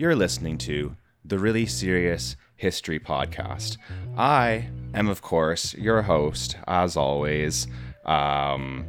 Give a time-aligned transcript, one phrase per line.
[0.00, 3.78] You're listening to the Really Serious History Podcast.
[4.16, 7.66] I am, of course, your host, as always,
[8.04, 8.86] um,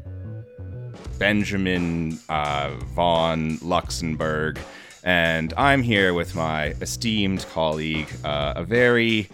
[1.17, 4.59] Benjamin uh, von Luxembourg,
[5.03, 9.29] and I'm here with my esteemed colleague, uh, a very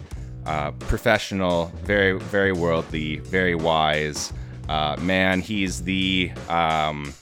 [0.46, 4.32] uh, professional, very, very worldly, very wise
[4.70, 5.42] uh, man.
[5.42, 7.12] He's the um,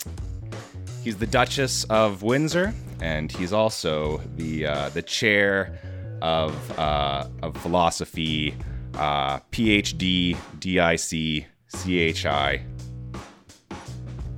[1.02, 2.72] he's the Duchess of Windsor,
[3.04, 5.78] and he's also the uh, the chair
[6.22, 8.54] of uh, of philosophy,
[8.94, 12.64] uh, PhD, DIC, CHI.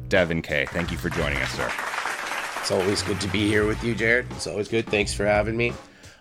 [0.09, 0.67] Devin K.
[0.67, 1.71] Thank you for joining us, sir.
[2.61, 4.27] It's always good to be here with you, Jared.
[4.33, 4.87] It's always good.
[4.87, 5.73] Thanks for having me.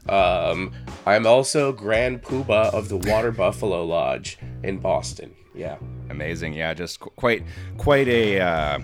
[0.10, 0.72] Um,
[1.08, 5.36] I'm also Grand Poobah of the Water Buffalo Lodge in Boston.
[5.56, 5.78] Yeah.
[6.10, 6.54] Amazing.
[6.54, 7.44] Yeah, just qu- quite
[7.78, 8.80] quite a uh,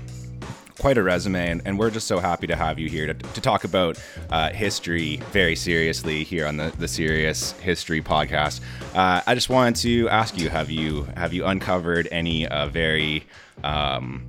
[0.82, 3.40] quite a resume, and, and, we're just so happy to have you here to, to
[3.40, 8.62] talk about uh, history very seriously here on the, the Serious History podcast.
[8.96, 13.28] Uh, I just wanted to ask you: Have you have you uncovered any uh, very
[13.64, 14.26] um,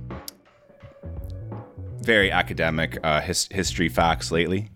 [2.01, 4.69] very academic uh, his, history facts lately?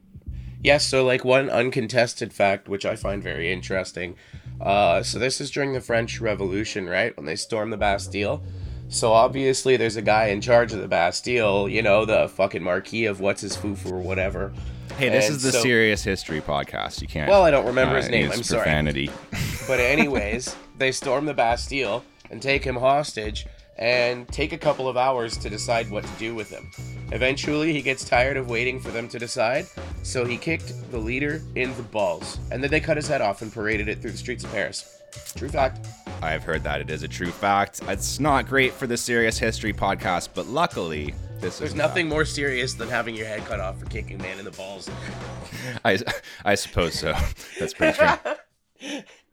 [0.64, 0.84] Yes.
[0.84, 4.16] So, like one uncontested fact, which I find very interesting.
[4.60, 7.16] Uh, so this is during the French Revolution, right?
[7.16, 8.42] When they stormed the Bastille.
[8.90, 13.06] So obviously there's a guy in charge of the Bastille, you know, the fucking Marquis
[13.06, 14.54] of what's his foo foo or whatever.
[14.98, 17.02] Hey, this and is the so, serious history podcast.
[17.02, 17.30] You can't.
[17.30, 18.32] Well, I don't remember uh, his name.
[18.32, 19.08] I'm profanity.
[19.08, 19.68] sorry.
[19.68, 23.46] but anyways, they storm the Bastille and take him hostage
[23.78, 26.72] and take a couple of hours to decide what to do with him.
[27.12, 29.68] Eventually, he gets tired of waiting for them to decide,
[30.02, 33.44] so he kicked the leader in the balls, and then they cut his head off
[33.44, 35.02] and paraded it through the streets of Paris.
[35.36, 35.86] True fact.
[36.22, 37.82] I've heard that it is a true fact.
[37.88, 42.26] It's not great for the Serious History podcast, but luckily, this There's is nothing more
[42.26, 44.90] serious than having your head cut off for kicking man in the balls.
[45.86, 46.00] I,
[46.44, 47.14] I suppose so.
[47.60, 49.02] That's pretty true.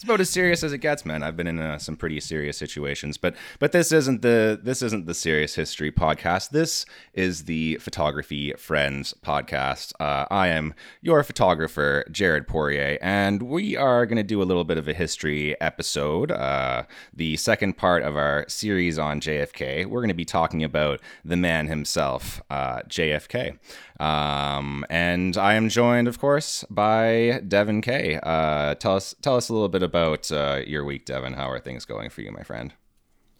[0.00, 1.22] it's about as serious as it gets, man.
[1.22, 5.04] I've been in uh, some pretty serious situations, but but this isn't the this isn't
[5.04, 6.48] the serious history podcast.
[6.48, 9.92] This is the photography friends podcast.
[10.00, 10.72] Uh, I am
[11.02, 14.94] your photographer, Jared Poirier, and we are going to do a little bit of a
[14.94, 19.84] history episode, uh, the second part of our series on JFK.
[19.84, 23.58] We're going to be talking about the man himself, uh, JFK.
[24.00, 28.18] Um, and I am joined, of course, by Devin K.
[28.22, 31.34] Uh, tell us tell us a little bit about uh, your week, Devin.
[31.34, 32.72] How are things going for you, my friend?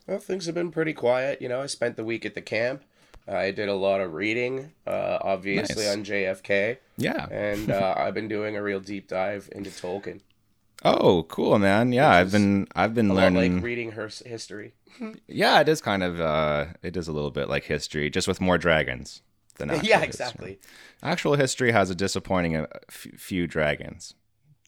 [0.06, 1.41] Well, things have been pretty quiet.
[1.41, 2.83] You know, I spent the week at the camp.
[3.28, 5.93] I did a lot of reading, uh, obviously nice.
[5.93, 6.78] on JFK.
[6.97, 10.21] Yeah, and uh, I've been doing a real deep dive into Tolkien.
[10.84, 11.93] Oh, cool, man!
[11.93, 14.72] Yeah, I've been I've been learning like reading her history.
[15.28, 18.41] yeah, it is kind of uh, it is a little bit like history, just with
[18.41, 19.22] more dragons
[19.56, 20.53] than actual yeah, exactly.
[20.53, 20.71] History.
[21.03, 24.15] Actual history has a disappointing uh, few dragons,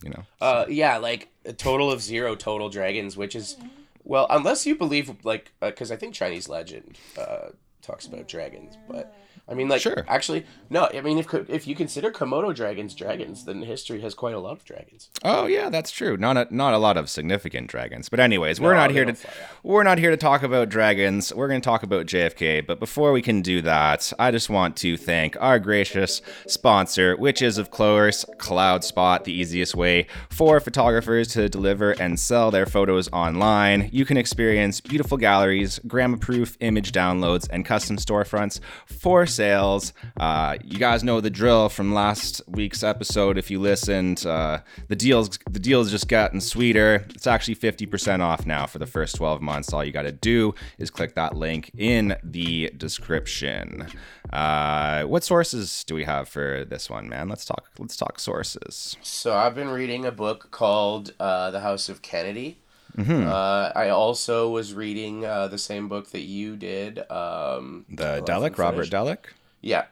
[0.03, 0.23] you know.
[0.41, 3.57] Uh, yeah, like a total of zero total dragons, which is
[4.05, 7.51] well, unless you believe like because uh, I think Chinese legend uh,
[7.83, 9.13] talks about dragons, but
[9.49, 10.05] I mean, like, sure.
[10.09, 10.89] actually, no.
[10.95, 14.53] I mean, if if you consider Komodo dragons dragons, then history has quite a lot
[14.53, 15.11] of dragons.
[15.25, 16.17] Oh yeah, that's true.
[16.17, 19.17] Not a, not a lot of significant dragons, but anyways, we're no, not here to
[19.65, 21.35] we're not here to talk about dragons.
[21.35, 22.65] We're going to talk about JFK.
[22.65, 27.43] But before we can do that, I just want to thank our gracious sponsor, which
[27.43, 33.09] is of course CloudSpot, the easiest way for photographers to deliver and sell their photos
[33.13, 33.91] online.
[33.93, 39.93] You can experience beautiful galleries, grammar-proof image downloads, and custom storefronts for sales.
[40.17, 43.39] Uh, you guys know the drill from last week's episode.
[43.39, 47.07] If you listened, uh, the deals the deals just gotten sweeter.
[47.11, 49.73] It's actually 50% off now for the first 12 months.
[49.73, 53.89] All you got to do is click that link in the description.
[54.33, 57.29] Uh, what sources do we have for this one, man?
[57.29, 57.71] Let's talk.
[57.79, 58.97] Let's talk sources.
[59.03, 62.62] So I've been reading a book called uh, The House of Kennedy.
[62.97, 63.27] Mm-hmm.
[63.27, 66.99] Uh, I also was reading uh, the same book that you did.
[67.11, 69.19] Um, the Dallek, Robert Dallek.
[69.61, 69.87] Yeah.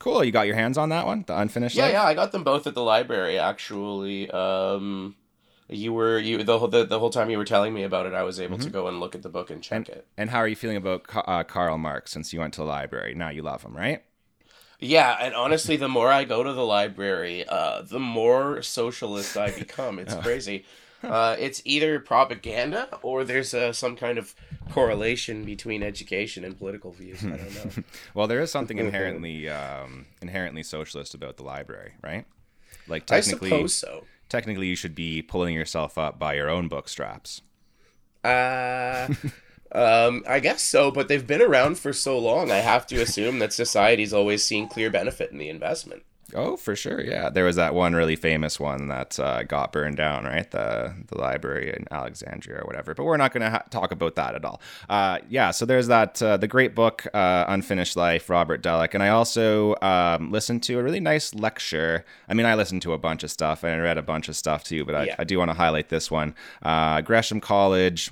[0.00, 0.22] Cool.
[0.22, 1.76] You got your hands on that one, the unfinished.
[1.76, 1.92] Yeah, life?
[1.92, 2.04] yeah.
[2.04, 3.38] I got them both at the library.
[3.38, 5.16] Actually, um,
[5.68, 8.12] you were you the whole the, the whole time you were telling me about it.
[8.12, 8.66] I was able mm-hmm.
[8.66, 10.06] to go and look at the book and check and, it.
[10.16, 13.14] And how are you feeling about uh, Karl Marx since you went to the library?
[13.14, 14.02] Now you love him, right?
[14.80, 19.50] Yeah, and honestly, the more I go to the library, uh, the more socialist I
[19.50, 19.98] become.
[19.98, 20.20] It's oh.
[20.20, 20.64] crazy.
[21.04, 24.34] Uh, it's either propaganda or there's uh, some kind of
[24.70, 27.24] correlation between education and political views.
[27.24, 27.84] I don't know.
[28.14, 32.26] well, there is something inherently um, inherently socialist about the library, right?
[32.88, 34.04] Like technically, I suppose so.
[34.28, 37.42] Technically, you should be pulling yourself up by your own book straps.
[38.22, 39.08] Uh,
[39.72, 42.50] um, I guess so, but they've been around for so long.
[42.50, 46.04] I have to assume that society's always seen clear benefit in the investment.
[46.34, 47.00] Oh, for sure.
[47.00, 50.50] Yeah, there was that one really famous one that uh, got burned down, right?
[50.50, 52.94] The the library in Alexandria or whatever.
[52.94, 54.60] But we're not going to ha- talk about that at all.
[54.88, 55.50] Uh, yeah.
[55.50, 59.76] So there's that uh, the great book uh, Unfinished Life, Robert Dallek, and I also
[59.82, 62.04] um, listened to a really nice lecture.
[62.28, 64.36] I mean, I listened to a bunch of stuff and I read a bunch of
[64.36, 65.16] stuff too, but I, yeah.
[65.18, 66.34] I do want to highlight this one.
[66.62, 68.10] Uh, Gresham College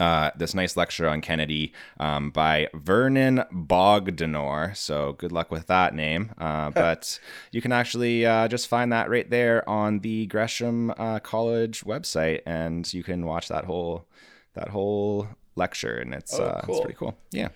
[0.00, 4.74] uh, this nice lecture on Kennedy um, by Vernon Bogdanor.
[4.76, 6.32] So good luck with that name.
[6.38, 7.20] Uh, but
[7.52, 12.40] you can actually uh, just find that right there on the Gresham uh, College website,
[12.46, 14.06] and you can watch that whole
[14.54, 16.74] that whole lecture, and it's oh, uh, cool.
[16.74, 17.16] it's pretty cool.
[17.30, 17.48] Yeah.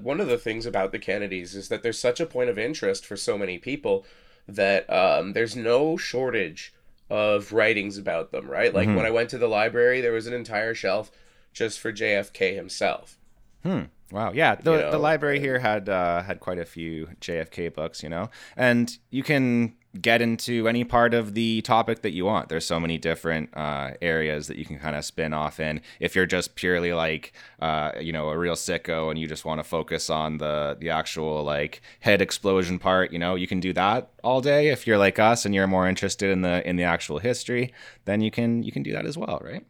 [0.00, 3.04] one of the things about the Kennedys is that there's such a point of interest
[3.04, 4.06] for so many people
[4.46, 6.72] that um, there's no shortage
[7.10, 8.72] of writings about them, right?
[8.72, 8.96] Like mm-hmm.
[8.96, 11.10] when I went to the library, there was an entire shelf
[11.54, 13.16] just for JFK himself.
[13.62, 13.84] Hmm.
[14.10, 14.32] Wow.
[14.34, 14.56] Yeah.
[14.56, 18.10] The, you know, the library here had uh, had quite a few JFK books, you
[18.10, 22.48] know, and you can get into any part of the topic that you want.
[22.48, 25.80] There's so many different uh, areas that you can kind of spin off in.
[26.00, 29.60] If you're just purely like, uh, you know, a real sicko and you just want
[29.60, 33.72] to focus on the the actual like head explosion part, you know, you can do
[33.72, 34.68] that all day.
[34.68, 37.72] If you're like us and you're more interested in the in the actual history,
[38.04, 39.64] then you can you can do that as well, right?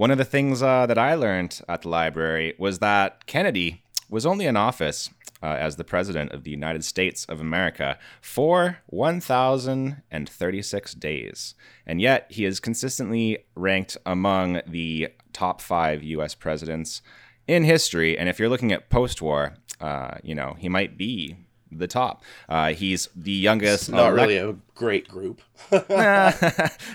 [0.00, 4.24] One of the things uh, that I learned at the library was that Kennedy was
[4.24, 5.10] only in office
[5.42, 11.54] uh, as the President of the United States of America for 1,036 days.
[11.84, 16.34] And yet, he is consistently ranked among the top five U.S.
[16.34, 17.02] presidents
[17.46, 18.16] in history.
[18.16, 19.52] And if you're looking at post war,
[19.82, 21.36] uh, you know, he might be
[21.72, 22.22] the top.
[22.48, 23.82] Uh, he's the youngest.
[23.82, 25.42] It's not elect- really a great group.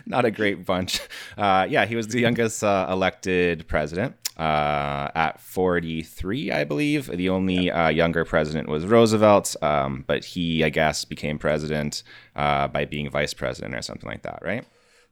[0.05, 1.01] not a great bunch.
[1.37, 7.07] Uh, yeah, he was the youngest uh, elected president uh, at 43, I believe.
[7.07, 12.03] The only uh, younger president was Roosevelt, um, but he, I guess, became president
[12.35, 14.65] uh, by being vice president or something like that, right?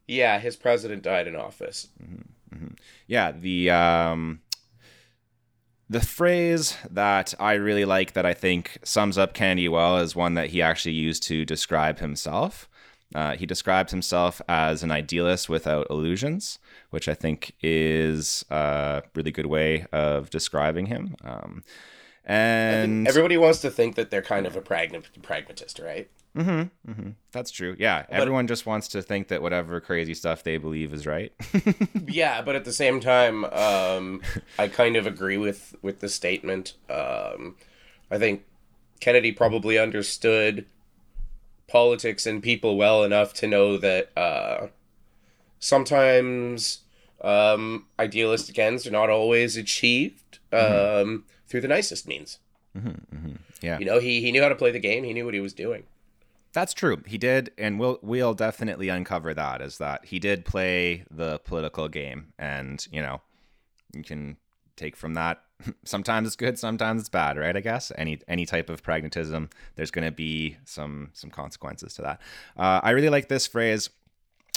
[0.06, 1.88] Yeah, his president died in office.
[2.02, 2.74] Mm-hmm, mm-hmm.
[3.06, 3.70] Yeah, the.
[3.70, 4.40] Um,
[5.88, 10.34] the phrase that I really like that I think sums up Kennedy well is one
[10.34, 12.68] that he actually used to describe himself.
[13.14, 16.58] Uh, he describes himself as an idealist without illusions,
[16.90, 21.14] which I think is a really good way of describing him.
[21.22, 21.62] Um,
[22.24, 26.10] and everybody wants to think that they're kind of a pragmatist, right?
[26.36, 27.10] Mm-hmm, mm-hmm.
[27.32, 27.76] That's true.
[27.78, 31.32] Yeah, but, everyone just wants to think that whatever crazy stuff they believe is right.
[32.08, 34.20] yeah, but at the same time, um,
[34.58, 36.74] I kind of agree with with the statement.
[36.90, 37.56] Um,
[38.10, 38.44] I think
[39.00, 40.66] Kennedy probably understood
[41.68, 44.68] politics and people well enough to know that uh,
[45.60, 46.80] sometimes
[47.22, 51.10] um, idealistic ends are not always achieved mm-hmm.
[51.10, 52.38] Um, through the nicest means.
[52.76, 53.32] Mm-hmm, mm-hmm.
[53.60, 55.04] Yeah, you know, he he knew how to play the game.
[55.04, 55.84] He knew what he was doing.
[56.54, 57.02] That's true.
[57.04, 59.60] He did, and we'll we'll definitely uncover that.
[59.60, 63.20] Is that he did play the political game, and you know,
[63.92, 64.36] you can
[64.76, 65.42] take from that.
[65.84, 67.56] Sometimes it's good, sometimes it's bad, right?
[67.56, 72.02] I guess any any type of pragmatism, there's going to be some some consequences to
[72.02, 72.20] that.
[72.56, 73.90] Uh, I really like this phrase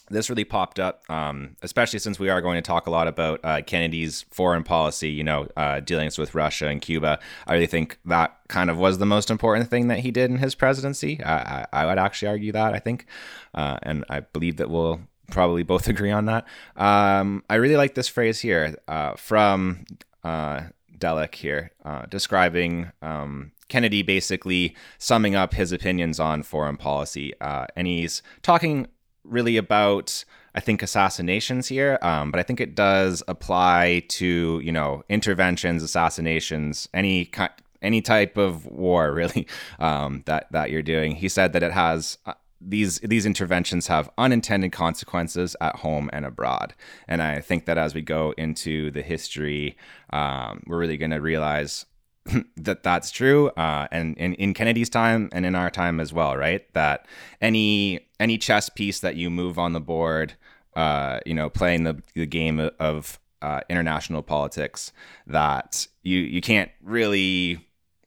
[0.09, 3.39] this really popped up, um, especially since we are going to talk a lot about
[3.43, 7.19] uh, Kennedy's foreign policy, you know, uh, dealings with Russia and Cuba.
[7.45, 10.37] I really think that kind of was the most important thing that he did in
[10.37, 11.21] his presidency.
[11.23, 13.05] I, I, I would actually argue that, I think.
[13.53, 16.47] Uh, and I believe that we'll probably both agree on that.
[16.75, 19.85] Um, I really like this phrase here uh, from
[20.23, 20.61] uh,
[20.97, 27.33] Dallek here, uh, describing um, Kennedy basically summing up his opinions on foreign policy.
[27.41, 28.87] and he's talking
[29.27, 30.23] really about
[30.55, 35.83] I think assassinations here, um, but I think it does apply to you know interventions,
[35.83, 39.47] assassinations, any kind, any type of war really
[39.79, 41.15] um, that that you're doing.
[41.15, 42.17] He said that it has.
[42.25, 46.73] Uh, these these interventions have unintended consequences at home and abroad,
[47.07, 49.77] and I think that as we go into the history,
[50.09, 51.85] um, we're really going to realize
[52.57, 56.35] that that's true uh, and, and in kennedy's time and in our time as well
[56.35, 56.71] right?
[56.73, 57.05] That
[57.41, 60.33] any any chess piece that you move on the board
[60.75, 64.91] uh, you know playing the, the game of uh, international politics
[65.25, 67.59] that you you can't really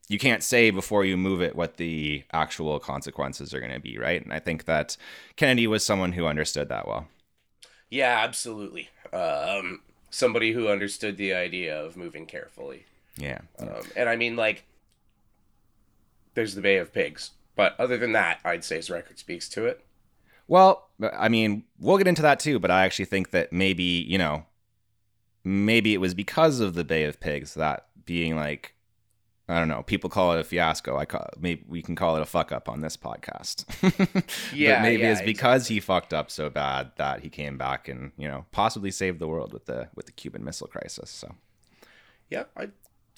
[0.08, 3.96] you can't say before you move it what the actual consequences are going to be
[3.98, 4.22] right?
[4.22, 4.96] And i think that
[5.36, 7.08] kennedy was someone who understood that well.
[7.88, 8.88] Yeah absolutely.
[9.12, 12.84] Um, somebody who understood the idea of moving carefully
[13.20, 13.40] yeah.
[13.58, 14.64] Um, and I mean, like,
[16.34, 17.30] there's the Bay of Pigs.
[17.56, 19.84] But other than that, I'd say his record speaks to it.
[20.48, 24.18] Well, I mean, we'll get into that too, but I actually think that maybe, you
[24.18, 24.44] know,
[25.44, 28.74] maybe it was because of the Bay of Pigs that being like
[29.50, 29.82] I don't know.
[29.82, 30.96] People call it a fiasco.
[30.96, 33.64] I call maybe we can call it a fuck up on this podcast.
[34.54, 37.88] Yeah, but maybe yeah, it's because he fucked up so bad that he came back
[37.88, 41.10] and you know possibly saved the world with the with the Cuban Missile Crisis.
[41.10, 41.34] So
[42.28, 42.70] Yeah, I'd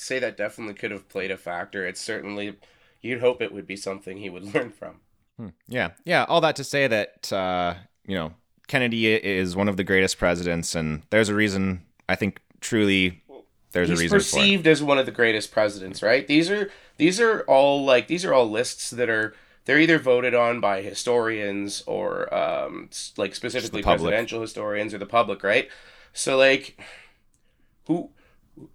[0.02, 1.86] say that definitely could have played a factor.
[1.86, 2.56] It's certainly,
[3.00, 5.00] you'd hope it would be something he would learn from.
[5.38, 5.48] Hmm.
[5.66, 6.24] yeah, yeah.
[6.28, 7.74] All that to say that uh,
[8.06, 8.34] you know
[8.68, 11.82] Kennedy is one of the greatest presidents, and there's a reason.
[12.08, 13.22] I think truly
[13.72, 16.26] there's He's a reason He's perceived as one of the greatest presidents, right?
[16.26, 20.34] These are these are all like these are all lists that are they're either voted
[20.34, 25.68] on by historians or um, like specifically presidential historians or the public, right?
[26.12, 26.78] So like,
[27.86, 28.10] who,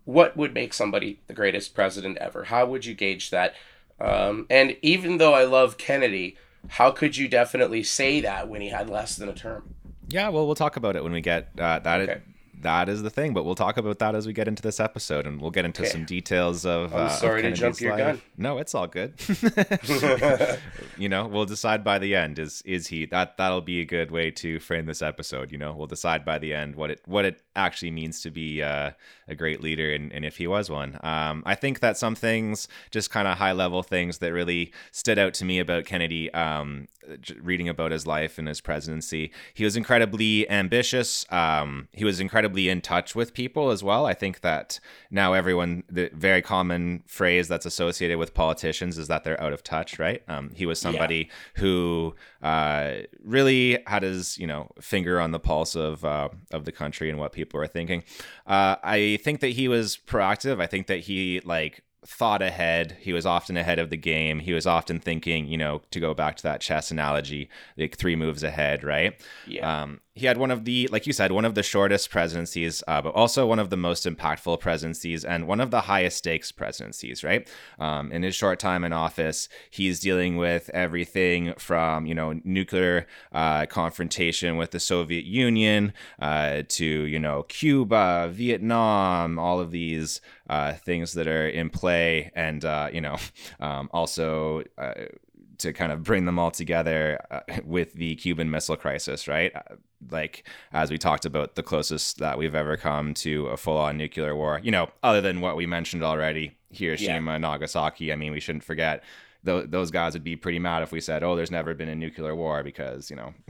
[0.05, 2.45] what would make somebody the greatest president ever?
[2.45, 3.55] How would you gauge that?
[3.99, 8.69] Um, and even though I love Kennedy, how could you definitely say that when he
[8.69, 9.73] had less than a term?
[10.09, 12.01] Yeah, well, we'll talk about it when we get uh, that.
[12.01, 12.21] Okay.
[12.61, 15.27] That is the thing, but we'll talk about that as we get into this episode,
[15.27, 15.91] and we'll get into Okay.
[15.91, 16.93] some details of.
[16.93, 17.99] I'm uh, of sorry to Kennedy's jump your life.
[17.99, 18.21] gun.
[18.37, 19.13] No, it's all good.
[20.97, 22.39] you know, we'll decide by the end.
[22.39, 25.51] Is is he that that'll be a good way to frame this episode.
[25.51, 28.61] You know, we'll decide by the end what it what it actually means to be
[28.61, 28.91] uh,
[29.27, 30.97] a great leader, and, and if he was one.
[31.03, 35.19] Um, I think that some things, just kind of high level things that really stood
[35.19, 36.33] out to me about Kennedy.
[36.33, 36.87] Um,
[37.41, 41.25] reading about his life and his presidency, he was incredibly ambitious.
[41.31, 44.05] Um, he was incredibly in touch with people as well.
[44.05, 44.79] I think that
[45.11, 49.63] now everyone, the very common phrase that's associated with politicians is that they're out of
[49.63, 50.21] touch, right?
[50.27, 55.75] Um, he was somebody who uh, really had his, you know, finger on the pulse
[55.75, 58.03] of uh, of the country and what people are thinking.
[58.45, 60.61] Uh, I think that he was proactive.
[60.61, 62.97] I think that he like thought ahead.
[63.01, 64.39] He was often ahead of the game.
[64.39, 68.15] He was often thinking, you know, to go back to that chess analogy, like three
[68.15, 69.19] moves ahead, right?
[69.45, 69.83] Yeah.
[69.83, 73.01] Um, he had one of the, like you said, one of the shortest presidencies, uh,
[73.01, 77.23] but also one of the most impactful presidencies and one of the highest stakes presidencies,
[77.23, 77.47] right?
[77.79, 83.05] Um, in his short time in office, he's dealing with everything from, you know, nuclear
[83.31, 90.19] uh, confrontation with the Soviet Union uh, to, you know, Cuba, Vietnam, all of these
[90.49, 93.17] uh, things that are in play, and, uh, you know,
[93.59, 94.63] um, also.
[95.59, 99.51] To kind of bring them all together uh, with the Cuban Missile Crisis, right?
[99.55, 99.75] Uh,
[100.11, 104.35] like as we talked about, the closest that we've ever come to a full-on nuclear
[104.35, 104.61] war.
[104.63, 108.13] You know, other than what we mentioned already, Hiroshima, Nagasaki.
[108.13, 109.03] I mean, we shouldn't forget.
[109.43, 111.95] Tho- Those guys would be pretty mad if we said, "Oh, there's never been a
[111.95, 113.33] nuclear war," because you know,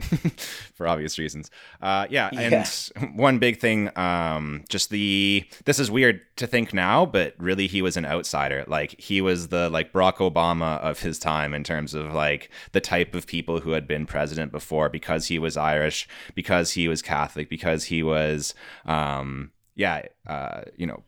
[0.74, 1.50] for obvious reasons.
[1.80, 7.06] Uh, yeah, and one big thing, um, just the this is weird to think now,
[7.06, 8.64] but really he was an outsider.
[8.66, 12.80] Like he was the like Barack Obama of his time in terms of like the
[12.80, 17.02] type of people who had been president before because he was Irish, because he was
[17.02, 18.54] Catholic, because he was
[18.86, 21.04] um yeah, uh, you know,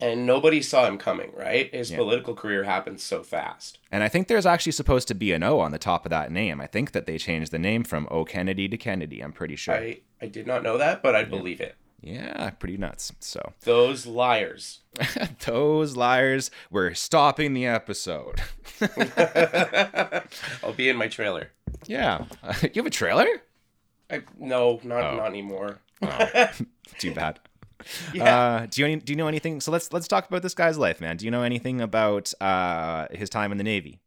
[0.00, 1.72] and nobody saw him coming, right?
[1.74, 1.98] His Yeah.
[1.98, 3.78] political career happened so fast.
[3.92, 6.30] and I think there's actually supposed to be an O on the top of that
[6.32, 6.60] name.
[6.60, 9.20] I think that they changed the name from O Kennedy to Kennedy.
[9.20, 9.74] I'm pretty sure.
[9.74, 11.74] I, I did not know that, but I'd believe it.
[12.02, 13.12] Yeah, pretty nuts.
[13.20, 14.80] So Those liars.
[15.44, 18.40] those liars were stopping the episode.
[20.62, 21.50] I'll be in my trailer.
[21.86, 22.24] yeah,
[22.62, 23.26] you have a trailer?
[24.10, 25.16] I, no, not Oh.
[25.16, 25.78] not anymore.
[26.02, 26.48] Oh.
[26.98, 27.38] Too bad.
[28.14, 28.38] Yeah.
[28.38, 29.60] Uh, do you any, do you know anything?
[29.60, 31.16] So let's let's talk about this guy's life, man.
[31.16, 34.00] Do you know anything about uh, his time in the Navy?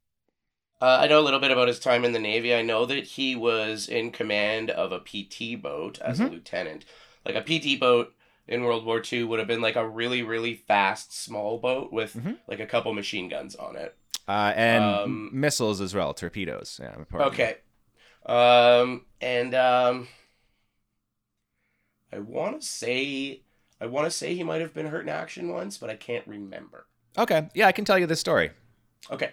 [0.82, 2.53] Uh, I know a little bit about his time in the Navy.
[2.53, 6.27] I know that he was in command of a PT boat as Mm-hmm.
[6.27, 6.86] a lieutenant.
[7.25, 8.13] Like a PT boat
[8.48, 12.15] in World War II would have been like a really, really fast, small boat with
[12.15, 12.38] Mhm.
[12.48, 13.96] like a couple machine guns on it.
[14.27, 16.80] Uh, and Um, missiles as well, torpedoes.
[16.84, 16.96] Yeah.
[17.13, 17.58] Okay.
[18.25, 20.08] Um, and um,
[22.12, 23.42] I want to say,
[23.84, 26.25] I want to say he might have been hurt in action once, but I can't
[26.25, 26.86] remember.
[27.18, 27.50] Okay.
[27.54, 28.52] Yeah, I can tell you this story.
[29.12, 29.32] Okay.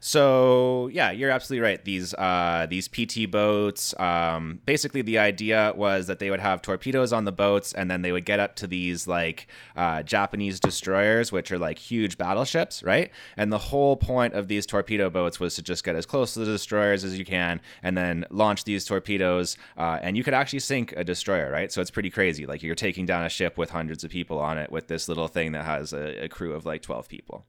[0.00, 1.84] So yeah, you're absolutely right.
[1.84, 7.12] These uh, these PT boats, um, basically the idea was that they would have torpedoes
[7.12, 11.32] on the boats, and then they would get up to these like uh, Japanese destroyers,
[11.32, 13.10] which are like huge battleships, right?
[13.36, 16.40] And the whole point of these torpedo boats was to just get as close to
[16.40, 20.60] the destroyers as you can, and then launch these torpedoes, uh, and you could actually
[20.60, 21.72] sink a destroyer, right?
[21.72, 22.46] So it's pretty crazy.
[22.46, 25.28] Like you're taking down a ship with hundreds of people on it with this little
[25.28, 27.44] thing that has a, a crew of like 12 people.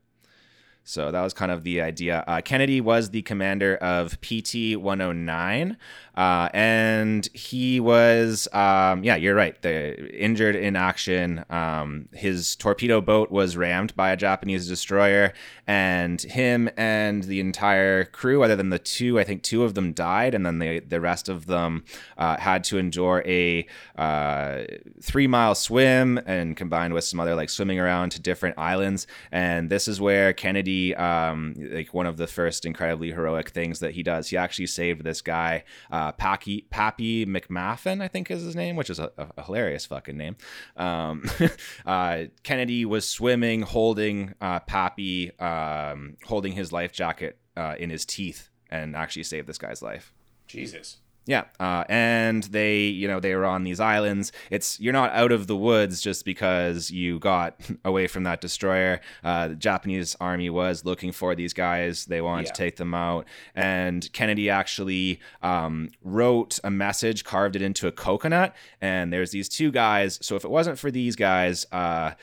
[0.89, 2.23] So that was kind of the idea.
[2.27, 5.77] Uh, Kennedy was the commander of PT 109,
[6.15, 11.45] uh, and he was, um, yeah, you're right, the, injured in action.
[11.51, 15.31] Um, his torpedo boat was rammed by a Japanese destroyer,
[15.69, 19.93] and him and the entire crew, other than the two, I think two of them
[19.93, 21.85] died, and then the the rest of them
[22.17, 24.63] uh, had to endure a uh,
[24.99, 29.05] three mile swim, and combined with some other like swimming around to different islands.
[29.31, 33.91] And this is where Kennedy um, like one of the first incredibly heroic things that
[33.91, 38.55] he does, he actually saved this guy, uh, Packy, Pappy McMaffin, I think is his
[38.55, 40.35] name, which is a, a hilarious fucking name.
[40.77, 41.25] Um,
[41.85, 48.05] uh, Kennedy was swimming, holding uh, Pappy, um, holding his life jacket uh, in his
[48.05, 50.13] teeth, and actually saved this guy's life.
[50.47, 50.97] Jesus.
[51.29, 54.31] Yeah, uh, and they, you know, they were on these islands.
[54.49, 58.99] It's you're not out of the woods just because you got away from that destroyer.
[59.23, 62.05] Uh, the Japanese army was looking for these guys.
[62.05, 62.53] They wanted yeah.
[62.53, 67.91] to take them out, and Kennedy actually um, wrote a message, carved it into a
[67.91, 70.17] coconut, and there's these two guys.
[70.23, 72.13] So if it wasn't for these guys, uh,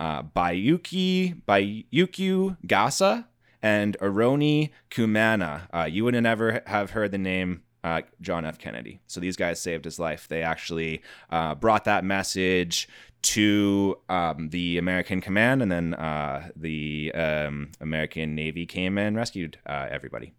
[0.00, 3.26] uh, Bayuki Bayukyu Gasa
[3.62, 8.58] and Aroni Kumana, uh, you would never have heard the name uh, John F.
[8.58, 9.00] Kennedy.
[9.06, 10.26] So these guys saved his life.
[10.26, 12.88] They actually uh, brought that message
[13.22, 19.58] to um, the American command, and then uh, the um, American Navy came and rescued
[19.66, 20.32] uh, everybody.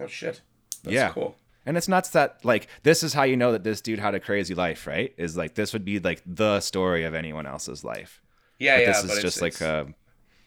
[0.00, 0.40] Oh shit!
[0.82, 1.36] That's yeah, cool.
[1.66, 4.20] And it's nuts that like this is how you know that this dude had a
[4.20, 5.12] crazy life, right?
[5.18, 8.22] Is like this would be like the story of anyone else's life.
[8.60, 8.78] Yeah, yeah.
[8.78, 9.02] but yeah.
[9.02, 9.92] This is just it's, like a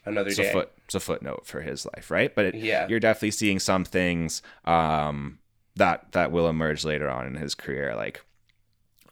[0.06, 0.48] another it's day.
[0.48, 2.34] A foot, it's a footnote for his life, right?
[2.34, 5.38] But it, yeah, you're definitely seeing some things um,
[5.76, 7.94] that that will emerge later on in his career.
[7.94, 8.22] Like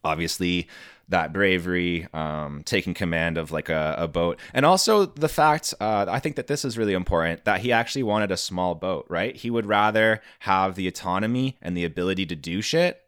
[0.04, 0.68] obviously
[1.08, 6.06] that bravery, um, taking command of like a, a, boat, and also the fact uh,
[6.08, 9.06] I think that this is really important that he actually wanted a small boat.
[9.08, 9.36] Right?
[9.36, 13.02] He would rather have the autonomy and the ability to do shit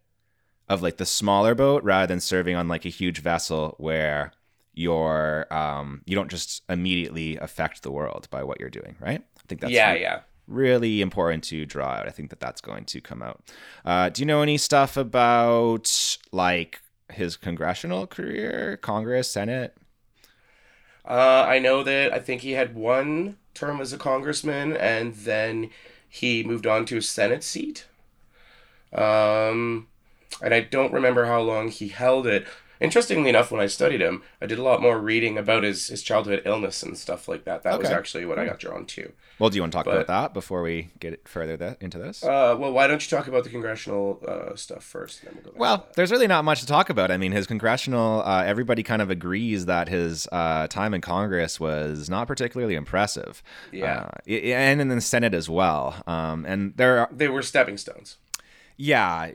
[0.69, 4.33] of like the smaller boat rather than serving on like a huge vessel where
[4.75, 8.97] you're um, you don't just immediately affect the world by what you're doing.
[9.01, 9.21] Right?
[9.21, 12.07] I think that's yeah, yeah really important to draw out.
[12.07, 13.43] I think that that's going to come out.
[13.85, 19.77] Uh, do you know any stuff about like his congressional career, Congress, Senate?
[21.07, 25.71] Uh, I know that I think he had one term as a congressman, and then
[26.09, 27.87] he moved on to a Senate seat.
[28.93, 29.89] Um,
[30.43, 32.47] and I don't remember how long he held it.
[32.81, 36.03] Interestingly enough, when I studied him, I did a lot more reading about his, his
[36.03, 37.63] childhood illness and stuff like that.
[37.63, 37.83] That okay.
[37.83, 39.13] was actually what I got drawn to.
[39.39, 41.99] Well, do you want to talk but, about that before we get further th- into
[41.99, 42.23] this?
[42.23, 45.23] Uh, well, why don't you talk about the congressional uh, stuff first?
[45.45, 47.11] We'll, well there's really not much to talk about.
[47.11, 51.59] I mean, his congressional, uh, everybody kind of agrees that his uh, time in Congress
[51.59, 53.43] was not particularly impressive.
[53.73, 54.11] Yeah.
[54.29, 56.03] Uh, and in the Senate as well.
[56.07, 58.19] Um, and there are, They were stepping stones
[58.77, 59.31] yeah,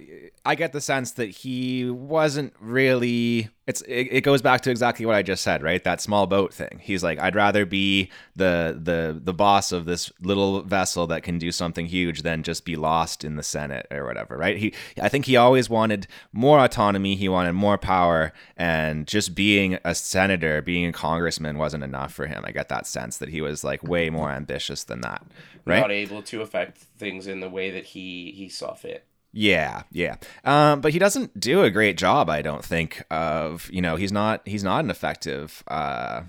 [0.45, 3.49] I get the sense that he wasn't really.
[3.67, 5.82] It's it, it, goes back to exactly what I just said, right?
[5.84, 6.80] That small boat thing.
[6.82, 11.38] He's like, I'd rather be the the the boss of this little vessel that can
[11.38, 14.58] do something huge than just be lost in the Senate or whatever, right?
[14.58, 17.15] He, I think he always wanted more autonomy.
[17.15, 22.25] He wanted more power, and just being a senator, being a congressman, wasn't enough for
[22.25, 22.43] him.
[22.45, 25.25] I get that sense that he was like way more ambitious than that,
[25.63, 25.80] right?
[25.80, 29.06] Not able to affect things in the way that he he saw fit.
[29.32, 30.15] Yeah, yeah.
[30.44, 34.12] Um, but he doesn't do a great job, I don't think, of you know, he's
[34.12, 36.22] not he's not an effective uh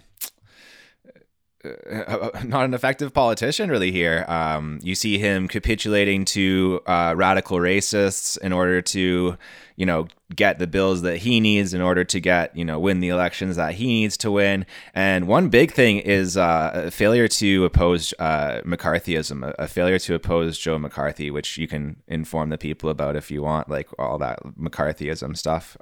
[2.44, 4.24] not an effective politician really here.
[4.28, 9.36] Um, you see him capitulating to uh, radical racists in order to,
[9.76, 13.00] you know, get the bills that he needs in order to get, you know, win
[13.00, 14.64] the elections that he needs to win.
[14.94, 19.98] And one big thing is uh, a failure to oppose uh, McCarthyism, a, a, failure
[19.98, 23.88] to oppose Joe McCarthy, which you can inform the people about if you want, like
[23.98, 25.76] all that McCarthyism stuff.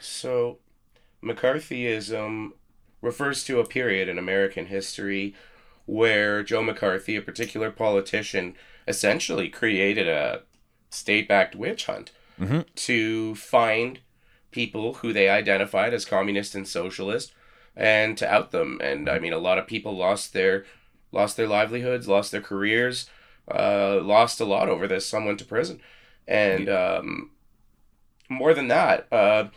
[0.00, 0.58] So,
[1.22, 2.52] McCarthyism
[3.06, 5.34] refers to a period in American history
[5.86, 8.54] where Joe McCarthy, a particular politician,
[8.86, 10.42] essentially created a
[10.90, 12.60] state backed witch hunt mm-hmm.
[12.74, 14.00] to find
[14.50, 17.32] people who they identified as communist and socialist
[17.76, 18.80] and to out them.
[18.82, 20.64] And I mean, a lot of people lost their
[21.12, 23.08] lost their livelihoods, lost their careers,
[23.48, 25.06] uh, lost a lot over this.
[25.06, 25.80] Some went to prison,
[26.26, 27.30] and um,
[28.28, 29.48] more than that, uh,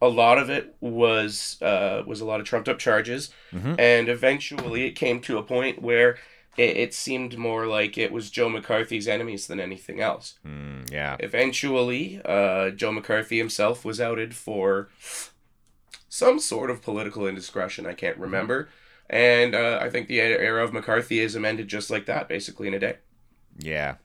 [0.00, 3.74] a lot of it was uh, was a lot of trumped up charges, mm-hmm.
[3.78, 6.18] and eventually it came to a point where
[6.56, 10.38] it, it, seemed more like it was Joe McCarthy's enemies than anything else.
[10.46, 11.16] Mm, yeah.
[11.20, 14.88] Eventually, uh, Joe McCarthy himself was outed for
[16.08, 17.86] some sort of political indiscretion.
[17.86, 18.68] I can't remember,
[19.08, 22.78] and uh, I think the era of McCarthyism ended just like that, basically in a
[22.78, 22.96] day.
[23.58, 23.96] Yeah,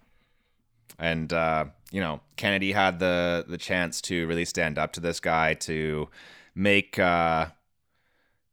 [0.99, 5.19] and uh, you know Kennedy had the the chance to really stand up to this
[5.19, 6.09] guy to
[6.55, 7.47] make uh,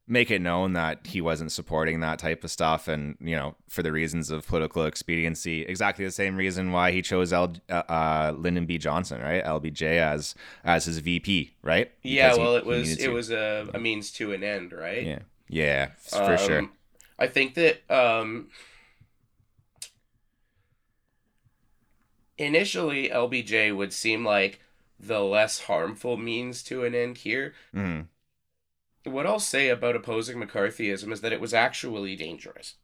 [0.07, 3.83] make it known that he wasn't supporting that type of stuff, and you know for
[3.83, 8.35] the reasons of political expediency, exactly the same reason why he chose L, uh, uh
[8.37, 8.79] Lyndon B.
[8.79, 11.91] Johnson, right, LBJ as as his VP, right?
[12.03, 15.05] Because yeah, well, he, it was it was a, a means to an end, right?
[15.05, 15.19] Yeah,
[15.49, 16.71] yeah, for um, sure.
[17.19, 18.49] I think that um,
[22.39, 24.61] initially LBJ would seem like
[24.99, 27.55] the less harmful means to an end here.
[27.75, 28.07] Mm.
[29.05, 32.75] What I'll say about opposing McCarthyism is that it was actually dangerous.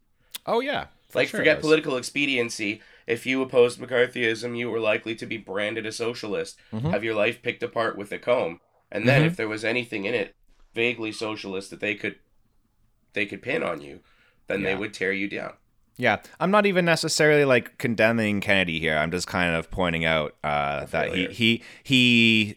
[0.46, 0.86] Oh yeah.
[1.14, 2.82] Like sure forget political expediency.
[3.06, 6.90] If you opposed McCarthyism, you were likely to be branded a socialist, Mhm.
[6.90, 9.26] have your life picked apart with a comb, and then Mhm.
[9.26, 10.34] if there was anything in it
[10.74, 12.16] vaguely socialist that they could
[13.14, 14.00] they could pin on you,
[14.48, 15.54] then they would tear you down.
[15.98, 18.96] Yeah, I'm not even necessarily like condemning Kennedy here.
[18.96, 22.56] I'm just kind of pointing out uh, that he he he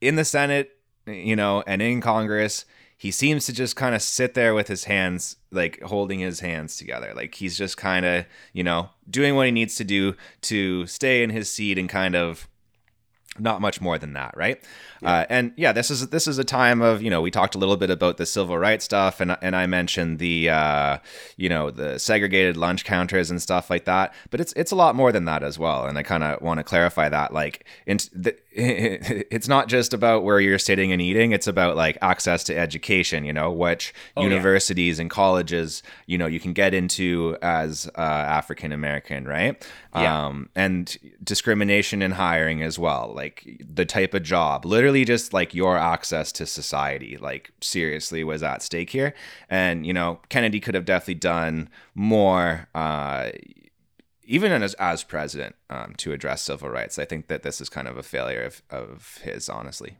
[0.00, 0.70] in the Senate,
[1.06, 2.64] you know, and in Congress,
[2.96, 6.76] he seems to just kind of sit there with his hands like holding his hands
[6.76, 7.12] together.
[7.14, 11.24] Like he's just kind of, you know, doing what he needs to do to stay
[11.24, 12.48] in his seat and kind of
[13.40, 14.62] not much more than that, right?
[15.02, 17.58] Uh, and yeah, this is this is a time of you know we talked a
[17.58, 20.98] little bit about the civil rights stuff, and and I mentioned the uh,
[21.36, 24.12] you know the segregated lunch counters and stuff like that.
[24.30, 26.58] But it's it's a lot more than that as well, and I kind of want
[26.58, 27.32] to clarify that.
[27.32, 31.96] Like, in, the, it's not just about where you're sitting and eating; it's about like
[32.02, 33.24] access to education.
[33.24, 34.28] You know, which Oh, yeah.
[34.28, 39.64] universities and colleges you know you can get into as uh, African American, right?
[39.94, 40.26] Yeah.
[40.26, 43.27] Um, and discrimination in hiring as well, like
[43.60, 48.62] the type of job, literally just like your access to society, like seriously was at
[48.62, 49.14] stake here.
[49.48, 52.68] And you know, Kennedy could have definitely done more.
[52.74, 53.30] Uh,
[54.24, 57.88] even as, as president, um, to address civil rights, I think that this is kind
[57.88, 59.96] of a failure of, of his, honestly.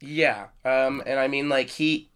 [0.00, 2.10] Yeah, um, and I mean, like he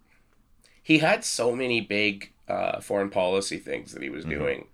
[0.82, 4.68] he had so many big uh, foreign policy things that he was doing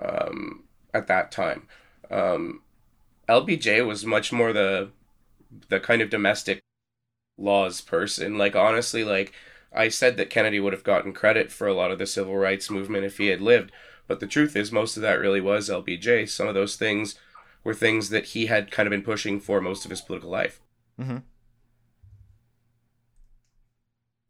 [0.00, 1.66] Um, at that time.
[2.10, 2.62] Um,
[3.28, 4.90] LBJ was much more the
[5.68, 6.60] the kind of domestic
[7.36, 8.38] laws person.
[8.38, 9.32] Like honestly, like
[9.72, 12.70] I said that Kennedy would have gotten credit for a lot of the civil rights
[12.70, 13.70] movement if he had lived,
[14.06, 16.26] but the truth is most of that really was LBJ.
[16.26, 17.16] Some of those things
[17.64, 20.60] were things that he had kind of been pushing for most of his political life.
[20.98, 21.22] Mhm.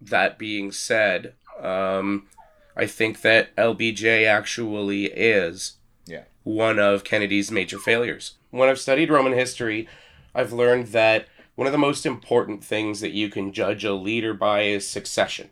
[0.01, 2.29] That being said, um,
[2.77, 5.78] I think that LBJ actually is.
[6.49, 8.37] One of Kennedy's major failures.
[8.51, 9.87] When I've studied Roman history,
[10.35, 14.33] I've learned that one of the most important things that you can judge a leader
[14.33, 15.51] by is succession.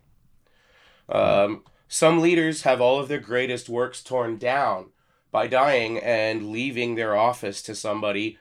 [1.11, 4.87] Um, some leaders have all of their greatest works torn down
[5.31, 8.39] by dying and leaving their office to somebody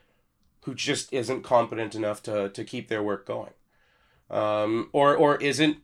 [0.64, 3.52] who just isn't competent enough to, to keep their work going.
[4.30, 5.76] Um, or, or isn't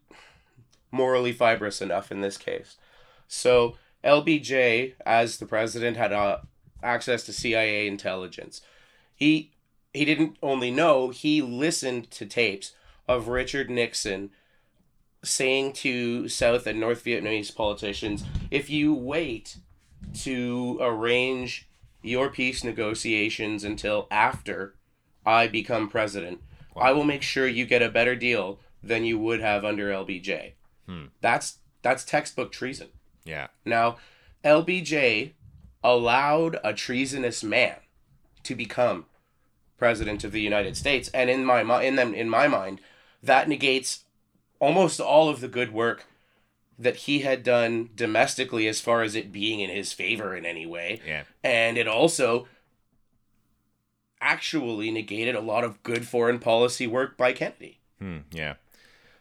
[0.91, 2.77] morally fibrous enough in this case.
[3.29, 6.39] So LBJ, as the president, had uh,
[6.83, 8.61] access to CIA intelligence.
[9.15, 9.53] He
[9.93, 12.73] he didn't only know; he listened to tapes
[13.09, 14.31] of Richard Nixon
[15.25, 19.59] saying to South and North Vietnamese politicians, "If you wait
[20.23, 21.69] to arrange
[22.03, 24.75] your peace negotiations until after
[25.25, 26.41] I become president,
[26.75, 30.55] I will make sure you get a better deal than you would have under LBJ."
[30.87, 31.07] Hmm.
[31.21, 32.89] That's that's textbook treason.
[33.25, 33.49] Yeah.
[33.65, 33.99] Now,
[34.45, 35.33] LBJ
[35.85, 37.77] allowed a treasonous man
[38.45, 39.07] to become
[39.79, 42.81] president of the United States, and in my mi- in them in my mind,
[43.23, 44.05] that negates
[44.61, 46.07] almost all of the good work
[46.79, 50.67] that he had done domestically as far as it being in his favor in any
[50.67, 51.25] way, Yeah.
[51.45, 52.49] and it also
[54.21, 57.81] actually negated a lot of good foreign policy work by Kennedy.
[57.99, 58.19] Hmm.
[58.31, 58.55] Yeah.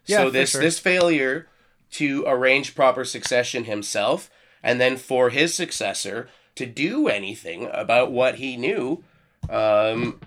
[0.05, 0.61] Yeah, so for this sure.
[0.61, 1.47] this failure
[1.91, 4.29] to arrange proper succession himself
[4.63, 9.03] and then for his successor to do anything about what he knew
[9.49, 10.19] um,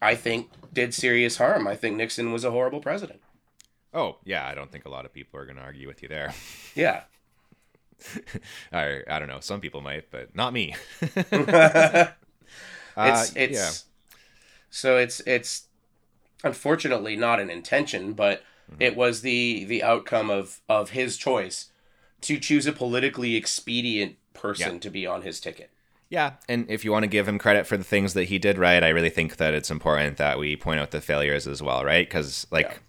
[0.00, 3.20] i think did serious harm i think nixon was a horrible president
[3.94, 4.48] Oh, yeah.
[4.48, 6.32] I don't think a lot of people are going to argue with you there.
[6.74, 7.02] yeah
[8.72, 9.40] I, I don't know.
[9.40, 10.74] Some people might, but not me.
[11.02, 11.32] it's
[12.96, 13.70] Uh, it's yeah.
[14.70, 15.66] so it's it's
[16.44, 18.80] unfortunately not an intention but Mm-hmm.
[18.82, 21.70] it was the the outcome of of his choice
[22.22, 24.80] to choose a politically expedient person Yeah.
[24.80, 25.70] to be on his ticket
[26.08, 28.58] Yeah, and if you want to give him credit for the things that he did
[28.58, 31.84] right, I really think that it's important that we point out the failures as well,
[31.84, 32.06] right?
[32.06, 32.80] Because like.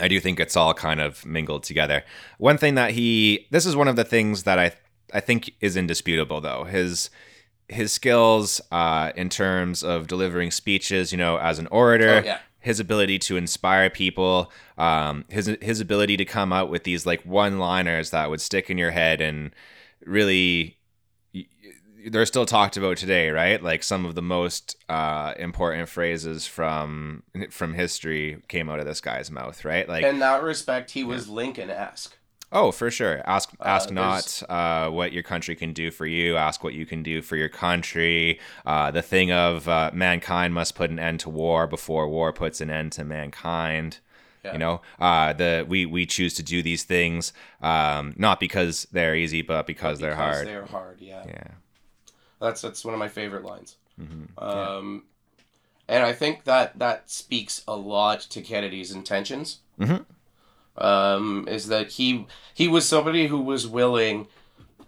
[0.00, 2.02] I do think it's all kind of mingled together.
[2.38, 4.72] One thing that he this is one of the things that I
[5.14, 6.64] I think is indisputable though.
[6.64, 7.08] His
[7.68, 12.38] his skills uh, in terms of delivering speeches, you know, as an orator, Oh, yeah.
[12.58, 17.22] his ability to inspire people, um, his his ability to come out with these like
[17.22, 19.54] one-liners that would stick in your head and
[20.06, 20.78] really
[22.10, 23.62] they're still talked about today, right?
[23.62, 29.00] Like some of the most uh, important phrases from from history came out of this
[29.00, 29.88] guy's mouth, right?
[29.88, 32.16] Like in that respect, he was Lincoln esque.
[32.54, 33.22] Oh, for sure.
[33.24, 36.36] Ask ask Uh, not uh, what your country can do for you.
[36.36, 38.40] Ask what you can do for your country.
[38.66, 42.60] Uh, the thing of uh, mankind must put an end to war before war puts
[42.60, 43.98] an end to mankind.
[44.44, 44.52] Yeah.
[44.54, 49.14] You know, uh, the we we choose to do these things um, not because they're
[49.14, 50.46] easy, but because, they're hard.
[50.46, 51.00] They're hard.
[51.00, 51.22] Yeah.
[51.26, 51.48] Yeah.
[52.40, 53.76] That's that's one of my favorite lines.
[54.00, 54.42] Mm-hmm.
[54.42, 55.04] Um,
[55.88, 59.60] and I think that that speaks a lot to Kennedy's intentions.
[59.78, 60.06] Mhm.
[60.76, 64.26] Um, is that he he was somebody who was willing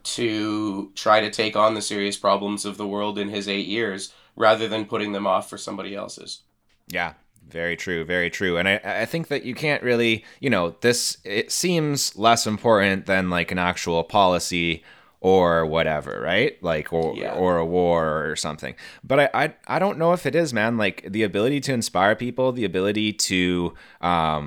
[0.02, 4.12] to try to take on the serious problems of the world in his eight years
[4.36, 6.42] rather than putting them off for somebody else's.
[6.88, 7.14] Yeah,
[7.62, 8.58] very true, very true.
[8.58, 13.06] And I, I think that you can't really, you know, this it seems less important
[13.06, 14.82] than like an actual policy
[15.20, 16.62] or whatever, right?
[16.62, 17.32] Like or Yeah.
[17.42, 18.74] or a war or something.
[19.02, 19.44] But I, I
[19.76, 20.76] I don't know if it is, man.
[20.84, 23.72] Like the ability to inspire people, the ability to
[24.12, 24.44] um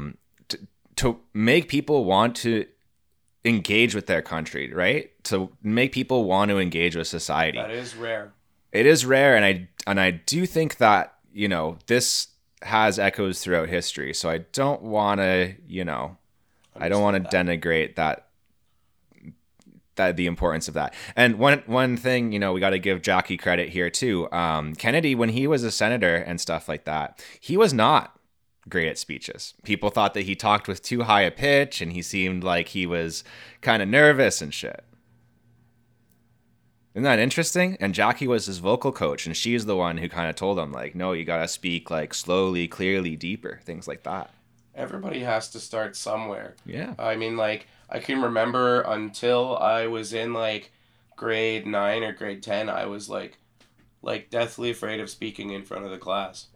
[0.50, 0.58] to,
[1.02, 2.66] to make people want to
[3.46, 5.12] engage with their country, right?
[5.26, 8.34] To make people want to engage with society That is rare.
[8.72, 9.54] it is rare and i
[9.90, 12.28] and i do think that you know this
[12.64, 16.18] has echoes throughout history so i don't want to you know
[16.76, 18.28] i don't want to denigrate that
[19.98, 20.94] that the importance of that.
[21.16, 24.76] And one one thing you know we got to give jackie credit here too um,
[24.76, 28.18] kennedy when he was a senator and stuff like that he was not
[28.70, 29.54] great at speeches.
[29.64, 32.86] People thought that he talked with too high a pitch and he seemed like he
[32.86, 33.24] was
[33.62, 34.84] kind of nervous and shit
[36.98, 37.78] isn't that interesting?
[37.80, 40.72] And Jackie was his vocal coach, and she's the one who kind of told him,
[40.72, 44.34] like, no, you gotta speak like slowly, clearly, deeper, things like that.
[44.74, 46.56] Everybody has to start somewhere.
[46.66, 46.96] Yeah.
[46.98, 50.72] I mean, like, I can remember until I was in like
[51.16, 53.38] grade nine or grade ten, I was like,
[54.02, 56.48] like deathly afraid of speaking in front of the class.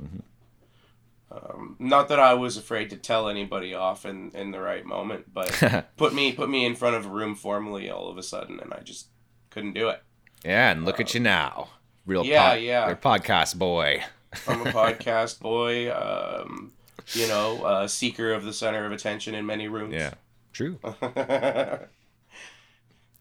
[1.32, 5.32] Um, not that I was afraid to tell anybody off in, in the right moment,
[5.32, 8.60] but put me put me in front of a room formally all of a sudden,
[8.60, 9.06] and I just
[9.52, 10.02] couldn't do it.
[10.44, 11.70] Yeah, and look at you now,
[12.06, 12.94] real yeah, pod- yeah.
[12.96, 14.04] podcast boy.
[14.48, 16.72] I'm a podcast boy, um,
[17.14, 19.94] you know, a seeker of the center of attention in many rooms.
[19.94, 20.14] Yeah,
[20.54, 20.80] true.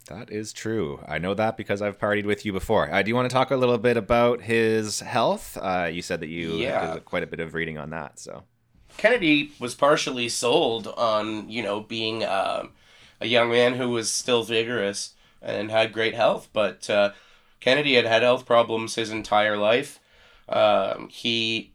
[0.09, 0.99] That is true.
[1.07, 2.93] I know that because I've partied with you before.
[2.93, 5.57] Uh, do you want to talk a little bit about his health?
[5.61, 6.95] Uh, you said that you Yeah.
[6.95, 8.19] did quite a bit of reading on that.
[8.19, 8.43] So
[8.97, 12.71] Kennedy was partially sold on, you know, being um,
[13.21, 16.49] a young man who was still vigorous and had great health.
[16.53, 17.13] But uh,
[17.61, 20.01] Kennedy had had health problems his entire life.
[20.49, 21.73] Um, he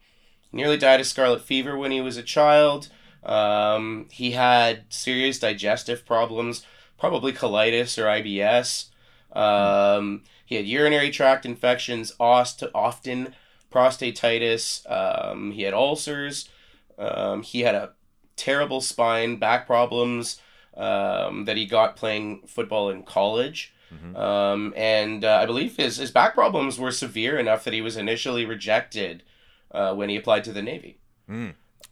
[0.51, 2.89] nearly died of scarlet fever when he was a child.
[3.23, 6.65] Um, he had serious digestive problems,
[6.97, 8.89] probably colitis or IBS.
[9.35, 13.35] Um, he had urinary tract infections, often
[13.71, 14.89] prostatitis.
[14.89, 16.49] Um, he had ulcers.
[16.97, 17.91] Um, he had a
[18.35, 20.39] terrible spine, back problems
[20.77, 23.73] um, that he got playing football in college.
[23.93, 24.15] Mhm.
[24.17, 27.95] Um, and uh, I believe his, his back problems were severe enough that he was
[27.97, 29.23] initially rejected
[29.71, 30.97] uh, when he applied to the Navy.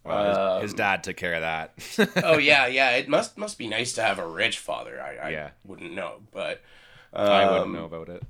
[0.04, 1.72] well, his, his Um, dad took care of that.
[2.24, 2.90] oh yeah, yeah.
[2.90, 5.00] It must must be nice to have a rich father.
[5.00, 5.50] I, I Yeah.
[5.64, 6.60] wouldn't know, but
[7.12, 8.22] um, I wouldn't know about it.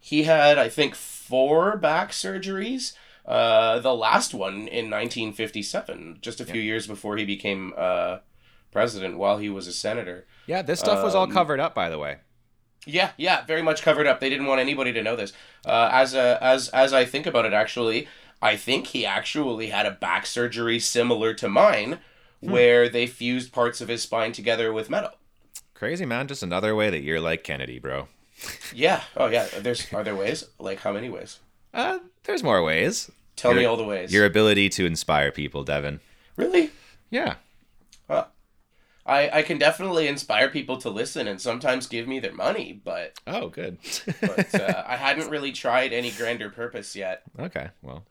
[0.00, 2.94] He had, I think, four back surgeries.
[3.26, 8.18] Uh, the last one in 1957, just a few years before he became uh,
[8.70, 10.26] president, while he was a senator.
[10.46, 12.18] Yeah, this stuff was all um, covered up, by the way.
[12.86, 14.20] Yeah, yeah, very much covered up.
[14.20, 15.32] They didn't want anybody to know this.
[15.66, 18.08] Uh, as a, as as I think about it, actually,
[18.40, 21.98] I think he actually had a back surgery similar to mine,
[22.40, 25.10] where they fused parts of his spine together with metal.
[25.74, 28.08] Crazy man, just another way that you're like Kennedy, bro.
[28.74, 29.02] Yeah.
[29.16, 29.46] Oh yeah.
[29.58, 30.44] There's are there ways?
[30.58, 31.40] Like how many ways?
[31.74, 33.10] Uh, there's more ways.
[33.36, 34.12] Tell me all the ways.
[34.12, 36.00] Your ability to inspire people, Devin.
[36.36, 36.70] really.
[37.10, 37.34] Yeah.
[39.06, 43.14] I, I can definitely inspire people to listen and sometimes give me their money, but
[43.26, 43.78] Oh, good.
[44.20, 47.22] but uh, I hadn't really tried any grander purpose yet.
[47.38, 48.04] okay, well.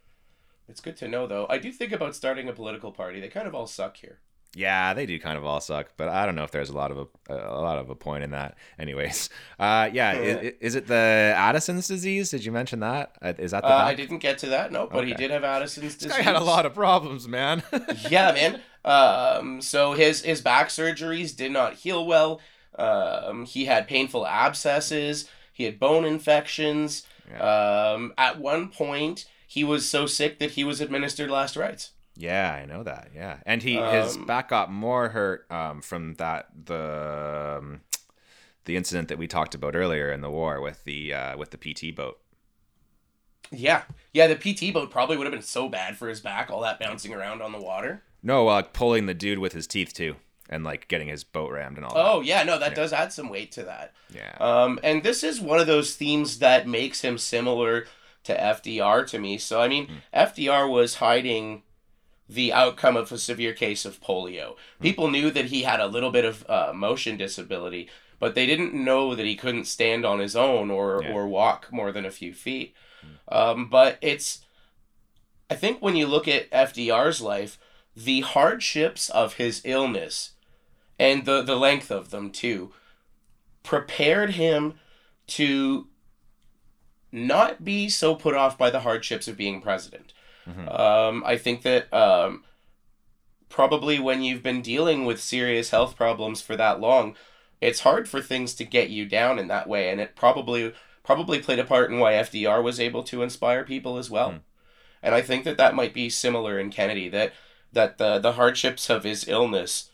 [0.67, 1.47] It's good to know though.
[1.49, 3.19] I do think about starting a political party.
[3.19, 4.19] They kind of all suck here.
[4.55, 6.89] Yeah, they do kind of all suck, but I don't know if there's a lot
[6.91, 6.97] of
[7.27, 8.55] a, a lot of a point in that.
[8.79, 12.31] Anyways, uh, yeah, is, is it the Addison's disease?
[12.31, 13.15] Did you mention that?
[13.21, 15.95] Uh, that the Uh, I didn't get to that, no, but he did have Addison's
[15.95, 16.17] disease.
[16.17, 17.61] Guy had a lot of problems, man.
[18.09, 18.59] yeah, man.
[18.85, 22.41] Um, so his his back surgeries did not heal well.
[22.77, 25.29] Um, he had painful abscesses.
[25.53, 27.05] He had bone infections.
[27.39, 31.91] Um, at one point, he was so sick that he was administered last rites.
[32.15, 33.09] Yeah, I know that.
[33.15, 37.81] Yeah, and he his Um, back got more hurt um, from that the um,
[38.65, 41.57] the incident that we talked about earlier in the war with the uh, with the
[41.57, 42.19] PT boat.
[43.51, 44.27] Yeah, yeah.
[44.27, 47.13] The PT boat probably would have been so bad for his back, all that bouncing
[47.13, 48.03] around on the water.
[48.21, 50.15] No, uh, pulling the dude with his teeth too.
[50.49, 52.05] and like getting his boat rammed and all that.
[52.05, 52.75] oh yeah no that yeah.
[52.75, 56.39] does add some weight to that yeah um and this is one of those themes
[56.39, 57.85] that makes him similar
[58.23, 59.97] to fdr to me so i mean mm.
[60.11, 61.61] fdr was hiding
[62.29, 64.55] the outcome of a severe case of polio.
[64.79, 68.73] People knew that he had a little bit of uh, motion disability, but they didn't
[68.73, 71.11] know that he couldn't stand on his own or, yeah.
[71.11, 72.75] or walk more than a few feet.
[73.29, 74.45] Um, but it's,
[75.49, 77.57] I think when you look at FDR's life,
[78.05, 80.31] the hardships of his illness
[80.97, 82.71] and the, the length of them too
[83.63, 84.75] prepared him
[85.27, 85.87] to
[87.11, 90.13] not be so put off by the hardships of being president.
[90.47, 90.69] Mm-hmm.
[90.69, 92.43] Um, I think that um,
[93.49, 97.15] probably when you've been dealing with serious health problems for that long,
[97.59, 101.39] it's hard for things to get you down in that way, and it probably probably
[101.39, 104.31] played a part in why FDR was able to inspire people as well.
[104.31, 104.39] Mm.
[105.01, 107.33] And I think that that might be similar in Kennedy that
[107.73, 109.89] that the the hardships of his illness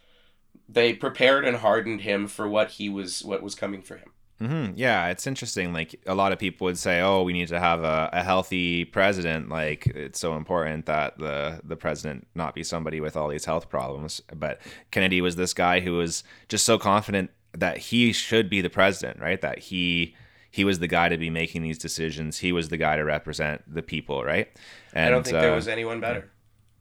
[0.67, 4.09] they prepared and hardened him for what he was what was coming for him.
[4.41, 4.73] Mm-hmm.
[4.75, 5.71] Yeah, it's interesting.
[5.71, 8.83] Like a lot of people would say, "Oh, we need to have a, a healthy
[8.83, 9.49] president.
[9.49, 13.69] Like it's so important that the the president not be somebody with all these health
[13.69, 14.59] problems." But
[14.91, 19.21] Kennedy was this guy who was just so confident that he should be the president,
[19.21, 19.39] right?
[19.39, 20.15] That he
[20.51, 22.39] he was the guy to be making these decisions.
[22.39, 24.49] He was the guy to represent the people, right?
[24.93, 26.29] And, I don't think uh, there was anyone better.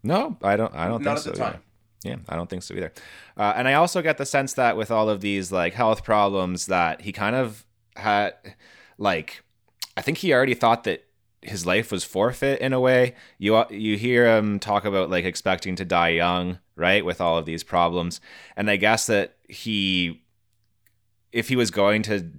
[0.05, 0.73] No, I don't.
[0.75, 1.31] I don't not think at so.
[1.31, 1.63] the time.
[2.05, 2.93] Yeah, I don't think so either.
[3.37, 6.67] Uh, and I also get the sense that with all of these like health problems,
[6.67, 7.65] that he kind of
[7.97, 8.35] had
[8.99, 9.43] like,
[9.97, 11.07] I think he already thought that
[11.41, 13.15] his life was forfeit in a way.
[13.39, 17.05] You you hear him talk about like expecting to die young, right?
[17.05, 18.21] With all of these problems,
[18.55, 20.23] and I guess that he,
[21.33, 22.33] if he was going to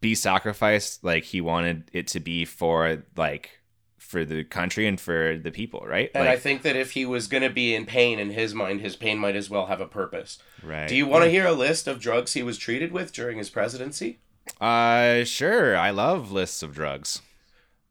[0.00, 3.60] be sacrificed, like he wanted it to be for like
[4.04, 6.10] for the country and for the people, right?
[6.14, 8.54] And like, I think that if he was going to be in pain in his
[8.54, 10.38] mind, his pain might as well have a purpose.
[10.62, 10.88] Right.
[10.88, 13.50] Do you want to hear a list of drugs he was treated with during his
[13.50, 14.20] presidency?
[14.60, 15.76] Uh, sure.
[15.76, 17.22] I love lists of drugs.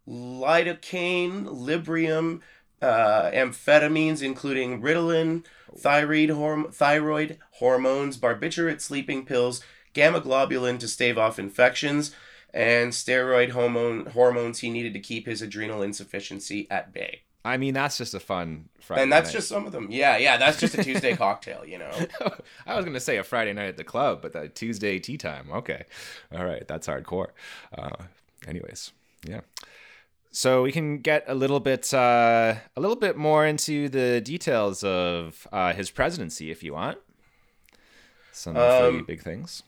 [0.08, 2.42] Lidocaine, Librium,
[2.82, 5.46] uh, amphetamines, including Ritalin,
[5.78, 12.14] thyroid, horm- thyroid hormones, barbiturate sleeping pills, gamma globulin to stave off infections,
[12.54, 17.22] and steroid hormone hormones he needed to keep his adrenal insufficiency at bay.
[17.46, 19.04] I mean, that's just a fun Friday.
[19.04, 19.34] And that's night.
[19.34, 19.88] just some of them.
[19.90, 21.92] Yeah, yeah, that's just a Tuesday cocktail, you know.
[22.66, 25.50] I was gonna say a Friday night at the club, but that Tuesday tea time.
[25.52, 25.84] Okay,
[26.34, 27.30] all right, that's hardcore.
[27.78, 28.04] Uh,
[28.48, 28.92] anyways,
[29.28, 29.42] yeah.
[30.32, 34.84] So we can get a little bit, uh, a little bit more into the details
[34.84, 36.98] of uh, his presidency, if you want.
[38.32, 39.62] Some um, big things.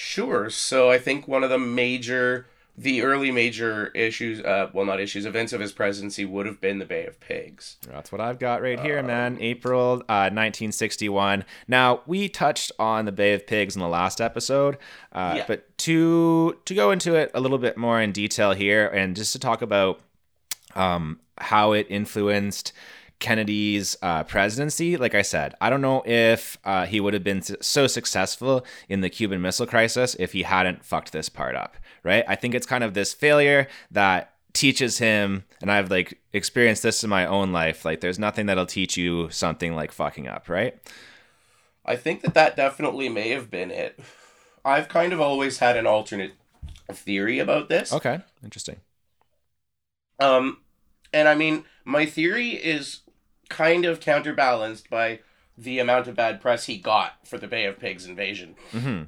[0.00, 0.48] Sure.
[0.48, 5.26] So I think one of the major, the early major issues, uh, well, not issues,
[5.26, 7.78] events of his presidency would have been the Bay of Pigs.
[7.84, 9.38] That's what I've got right here, um, man.
[9.40, 11.44] April uh, 1961.
[11.66, 14.78] Now we touched on the Bay of Pigs in the last episode,
[15.10, 15.44] uh, yeah.
[15.48, 19.32] but to to go into it a little bit more in detail here, and just
[19.32, 19.98] to talk about
[20.76, 22.72] um, how it influenced
[23.18, 27.42] Kennedy's uh, presidency, like I said, I don't know if uh, he would have been
[27.42, 32.24] so successful in the Cuban Missile Crisis if he hadn't fucked this part up, right?
[32.28, 37.02] I think it's kind of this failure that teaches him, and I've like experienced this
[37.02, 37.84] in my own life.
[37.84, 40.78] Like, there's nothing that'll teach you something like fucking up, right?
[41.84, 43.98] I think that that definitely may have been it.
[44.64, 46.34] I've kind of always had an alternate
[46.92, 47.92] theory about this.
[47.92, 48.76] Okay, interesting.
[50.20, 50.58] Um,
[51.12, 53.00] and I mean, my theory is
[53.48, 55.20] kind of counterbalanced by
[55.56, 58.54] the amount of bad press he got for the Bay of Pigs invasion.
[58.72, 59.04] Mm-hmm.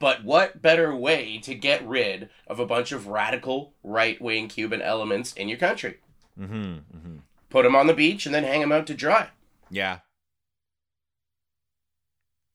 [0.00, 4.82] But what better way to get rid of a bunch of radical right wing Cuban
[4.82, 5.98] elements in your country?
[6.38, 6.54] Mm-hmm.
[6.54, 7.16] Mm-hmm.
[7.50, 9.28] Put them on the beach and then hang them out to dry.
[9.70, 9.98] Yeah.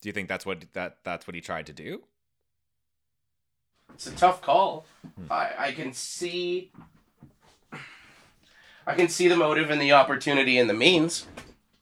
[0.01, 2.03] Do you think that's what that that's what he tried to do?
[3.93, 4.85] It's a tough call.
[5.15, 5.31] Hmm.
[5.31, 6.71] I I can see
[8.89, 11.27] I can see the motive and the opportunity and the means.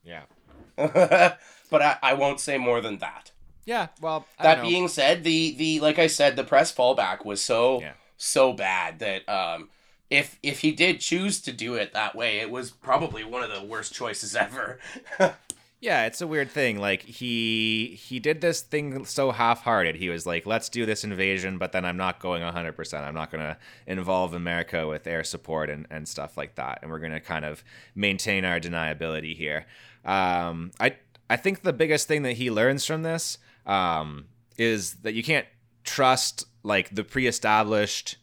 [0.03, 0.23] Yeah.
[0.75, 3.31] but I, I won't say more than that.
[3.65, 7.41] Yeah, well, I that being said, the the like I said, the press fallback was
[7.41, 7.93] so yeah.
[8.15, 9.69] so bad that um
[10.09, 13.53] if if he did choose to do it that way, it was probably one of
[13.53, 14.79] the worst choices ever.
[15.79, 16.79] Yeah, it's a weird thing.
[16.79, 19.95] Like he he did this thing so half-hearted.
[19.95, 23.03] He was like, "Let's do this invasion, but then I'm not going 100%.
[23.03, 26.79] I'm not going to involve America with air support and, and stuff like that.
[26.81, 27.63] And we're going to kind of
[27.93, 29.67] maintain our deniability here."
[30.03, 30.95] Um, I
[31.29, 34.25] I think the biggest thing that he learns from this um,
[34.57, 35.45] is that you can't
[35.83, 38.17] trust like the pre-established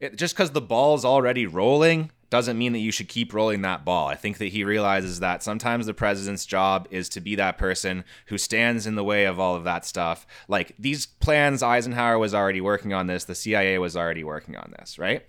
[0.00, 3.84] it, just because the ball's already rolling doesn't mean that you should keep rolling that
[3.84, 4.08] ball.
[4.08, 8.04] I think that he realizes that sometimes the president's job is to be that person
[8.26, 10.26] who stands in the way of all of that stuff.
[10.46, 14.74] Like these plans, Eisenhower was already working on this, the CIA was already working on
[14.78, 15.24] this, right?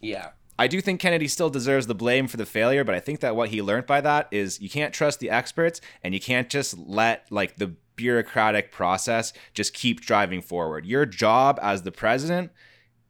[0.00, 0.30] Yeah.
[0.58, 3.34] I do think Kennedy still deserves the blame for the failure, but I think that
[3.34, 6.76] what he learned by that is you can't trust the experts and you can't just
[6.76, 10.84] let like the bureaucratic process just keep driving forward.
[10.84, 12.50] Your job as the president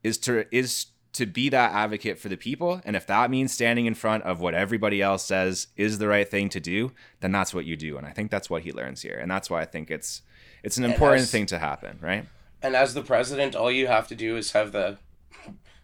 [0.03, 3.87] is to is to be that advocate for the people, and if that means standing
[3.87, 7.53] in front of what everybody else says is the right thing to do, then that's
[7.53, 7.97] what you do.
[7.97, 10.23] And I think that's what he learns here, and that's why I think it's
[10.63, 12.27] it's an important as, thing to happen, right?
[12.63, 14.99] And as the president, all you have to do is have the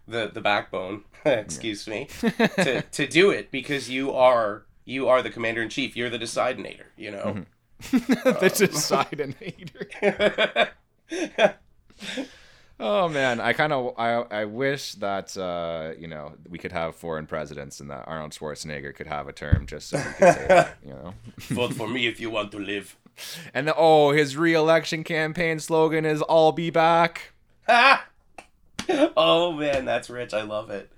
[0.07, 5.29] the the backbone, excuse me, to to do it because you are you are the
[5.29, 5.97] commander in chief.
[5.97, 6.85] You're the decidinator.
[6.95, 7.23] You know.
[7.23, 7.43] Mm-hmm.
[7.91, 8.49] the
[11.09, 11.53] decidinator.
[12.79, 16.95] Oh man, I kind of I I wish that uh, you know we could have
[16.95, 20.45] foreign presidents and that Arnold Schwarzenegger could have a term just so we could say
[20.47, 21.13] that, you know.
[21.37, 22.95] Vote for me if you want to live.
[23.53, 27.33] And the, oh, his re-election campaign slogan is "I'll be back."
[27.67, 30.33] oh man, that's rich.
[30.33, 30.91] I love it.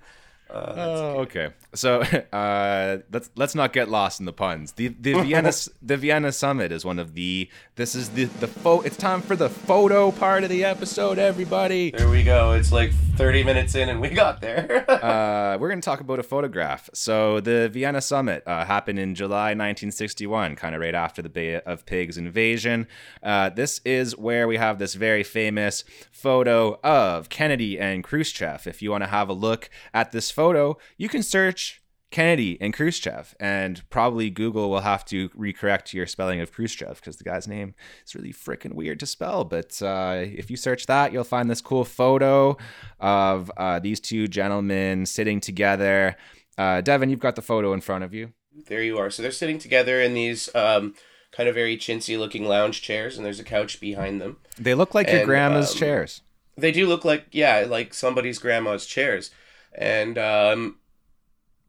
[0.52, 1.50] Uh, oh, okay.
[1.74, 2.00] So
[2.32, 4.72] uh, let's let's not get lost in the puns.
[4.72, 7.48] The the Vienna the Vienna summit is one of the.
[7.76, 8.84] This is the the photo.
[8.86, 11.92] It's time for the photo part of the episode, everybody.
[11.92, 12.52] There we go.
[12.52, 14.84] It's like thirty minutes in, and we got there.
[14.90, 16.90] uh, we're going to talk about a photograph.
[16.94, 21.60] So the Vienna summit uh, happened in July 1961, kind of right after the Bay
[21.60, 22.86] of Pigs invasion.
[23.22, 28.66] Uh, this is where we have this very famous photo of Kennedy and Khrushchev.
[28.66, 32.72] If you want to have a look at this photo, you can search Kennedy and
[32.72, 37.46] Khrushchev, and probably Google will have to recorrect your spelling of Khrushchev because the guy's
[37.46, 37.74] name
[38.06, 39.44] is really freaking weird to spell.
[39.44, 42.56] But uh, if you search that, you'll find this cool photo
[42.98, 46.16] of uh, these two gentlemen sitting together.
[46.56, 48.32] Uh, Devin, you've got the photo in front of you.
[48.66, 49.10] There you are.
[49.10, 50.94] So they're sitting together in these um,
[51.32, 54.38] kind of very chintzy looking lounge chairs, and there's a couch behind them.
[54.58, 56.22] They look like and, your grandma's um, chairs.
[56.56, 59.30] They do look like, yeah, like somebody's grandma's chairs
[59.72, 60.76] and um,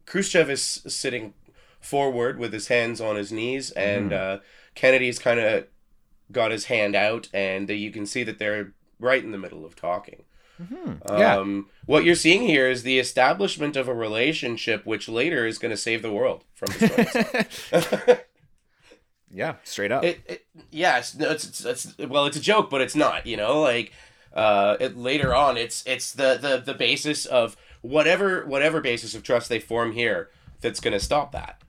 [0.06, 1.34] Khrushchev is sitting
[1.80, 4.36] forward with his hands on his knees, and mm.
[4.36, 4.40] uh,
[4.74, 5.66] Kennedy's kind of
[6.30, 9.76] got his hand out, and you can see that they're right in the middle of
[9.76, 10.24] talking.
[10.60, 11.18] Mm-hmm.
[11.18, 11.36] Yeah.
[11.36, 15.70] Um, what you're seeing here is the establishment of a relationship which later is going
[15.70, 16.68] to save the world from
[19.34, 20.04] Yeah, straight up.
[20.04, 23.26] It, it, yeah, it's, it's, it's, well, it's a joke, but it's not.
[23.26, 23.92] You know, like
[24.34, 29.22] uh, it, later on, it's it's the, the the basis of whatever whatever basis of
[29.22, 30.30] trust they form here
[30.60, 31.60] that's going to stop that.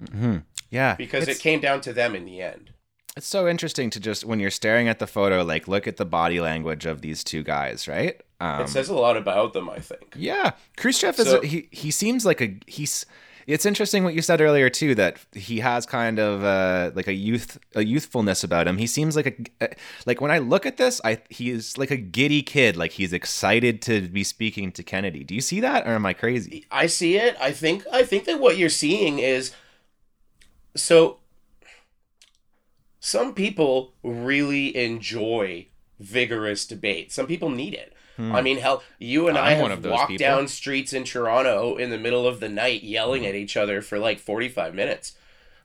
[0.00, 0.38] Mm-hmm.
[0.70, 2.72] Yeah, because it came down to them in the end.
[3.16, 6.04] It's so interesting to just when you're staring at the photo, like look at the
[6.04, 8.20] body language of these two guys, right?
[8.40, 10.14] Um, it says a lot about them, I think.
[10.16, 13.06] Yeah, Khrushchev so, is he he seems like a he's
[13.48, 17.14] it's interesting what you said earlier too that he has kind of uh, like a
[17.14, 18.76] youth a youthfulness about him.
[18.76, 19.68] He seems like a
[20.04, 23.80] like when I look at this, I he's like a giddy kid, like he's excited
[23.82, 25.24] to be speaking to Kennedy.
[25.24, 26.66] Do you see that, or am I crazy?
[26.70, 27.36] I see it.
[27.40, 29.52] I think I think that what you're seeing is
[30.76, 31.18] so.
[33.00, 35.68] Some people really enjoy
[35.98, 37.12] vigorous debate.
[37.12, 37.94] Some people need it.
[38.18, 38.34] Hmm.
[38.34, 40.26] I mean, hell, you and I'm I have walked people.
[40.26, 43.96] down streets in Toronto in the middle of the night yelling at each other for
[43.96, 45.14] like 45 minutes.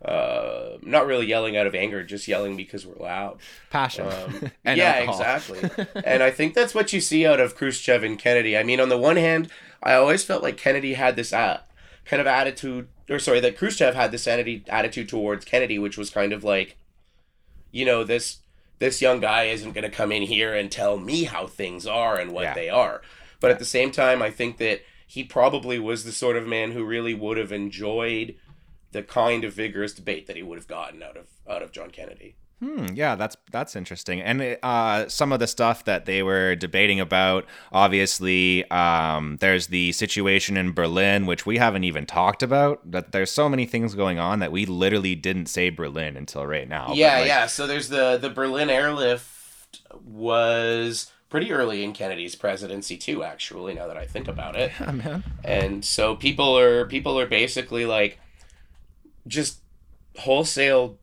[0.05, 3.39] Uh, not really yelling out of anger, just yelling because we're loud.
[3.71, 4.05] Passion.
[4.05, 5.67] Um, yeah, exactly.
[6.05, 8.55] and I think that's what you see out of Khrushchev and Kennedy.
[8.55, 9.49] I mean, on the one hand,
[9.81, 11.61] I always felt like Kennedy had this uh,
[12.05, 16.33] kind of attitude, or sorry, that Khrushchev had this attitude towards Kennedy, which was kind
[16.33, 16.77] of like,
[17.71, 18.39] you know, this
[18.83, 22.19] this young guy isn't going to come in here and tell me how things are
[22.19, 22.53] and what yeah.
[22.53, 23.01] they are.
[23.39, 26.73] But at the same time, I think that he probably was the sort of man
[26.73, 28.35] who really would have enjoyed
[28.91, 31.91] the kind of vigorous debate that he would have gotten out of out of John
[31.91, 32.35] Kennedy.
[32.63, 34.21] Hmm, yeah, that's that's interesting.
[34.21, 39.91] And uh, some of the stuff that they were debating about, obviously, um, there's the
[39.91, 42.89] situation in Berlin, which we haven't even talked about.
[42.89, 46.69] That there's so many things going on that we literally didn't say Berlin until right
[46.69, 46.93] now.
[46.93, 47.47] Yeah, like, yeah.
[47.47, 53.25] So there's the the Berlin airlift was pretty early in Kennedy's presidency too.
[53.25, 55.23] Actually, now that I think about it, yeah, man.
[55.43, 58.19] And so people are people are basically like
[59.27, 59.59] just
[60.17, 60.97] wholesale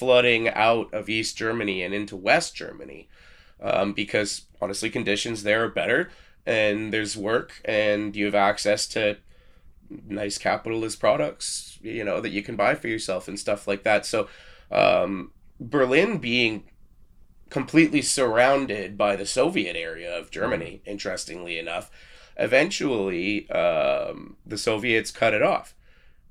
[0.00, 3.06] flooding out of East Germany and into West Germany
[3.60, 6.10] um, because honestly, conditions there are better
[6.46, 9.18] and there's work and you have access to
[10.08, 14.06] nice capitalist products, you know, that you can buy for yourself and stuff like that.
[14.06, 14.26] So,
[14.72, 16.64] um, Berlin being
[17.50, 21.90] completely surrounded by the Soviet area of Germany, interestingly enough,
[22.38, 25.74] eventually um, the Soviets cut it off.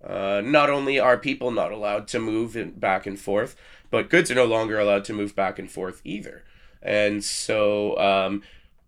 [0.06, 3.56] Uh, not only are people not allowed to move in, back and forth,
[3.92, 6.44] but goods are no longer allowed to move back and forth either.
[6.82, 8.44] And so um,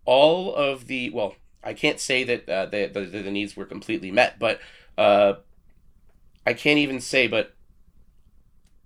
[0.05, 4.11] all of the, well, I can't say that uh, the, the, the needs were completely
[4.11, 4.59] met, but
[4.97, 5.33] uh,
[6.45, 7.53] I can't even say, but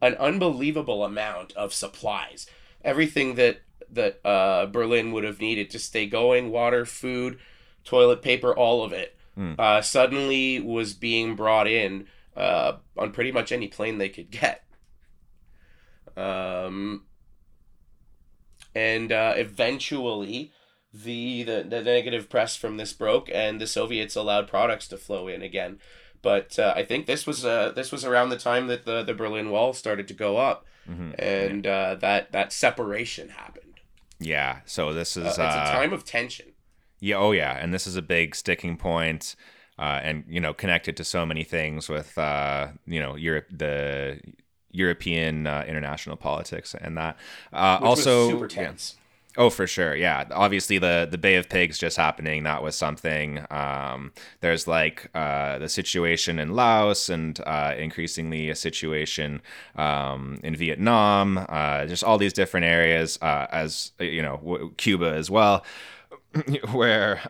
[0.01, 2.47] an unbelievable amount of supplies.
[2.83, 3.61] Everything that
[3.91, 7.39] that uh, Berlin would have needed to stay going, water, food,
[7.83, 9.57] toilet paper, all of it, mm.
[9.59, 14.63] uh, suddenly was being brought in uh, on pretty much any plane they could get.
[16.17, 17.03] Um,
[18.73, 20.53] and uh, eventually,
[20.93, 25.27] the, the the negative press from this broke, and the Soviets allowed products to flow
[25.27, 25.79] in again.
[26.21, 29.13] But uh, I think this was uh, this was around the time that the, the
[29.13, 31.11] Berlin Wall started to go up, mm-hmm.
[31.19, 33.79] and uh, that that separation happened.
[34.19, 34.59] Yeah.
[34.65, 36.53] So this is uh, it's a uh, time of tension.
[36.99, 37.17] Yeah.
[37.17, 37.57] Oh yeah.
[37.61, 39.35] And this is a big sticking point,
[39.77, 44.19] uh, and you know connected to so many things with uh, you know Europe the
[44.71, 47.17] European uh, international politics and that.
[47.53, 48.95] Uh, also, super tense.
[48.95, 49.01] Yeah.
[49.37, 49.95] Oh, for sure.
[49.95, 50.25] Yeah.
[50.31, 52.43] Obviously, the the Bay of Pigs just happening.
[52.43, 53.45] That was something.
[53.49, 59.41] Um, there's like uh, the situation in Laos, and uh, increasingly a situation
[59.75, 61.45] um, in Vietnam.
[61.49, 65.65] Uh, just all these different areas, uh, as you know, w- Cuba as well,
[66.71, 67.21] where.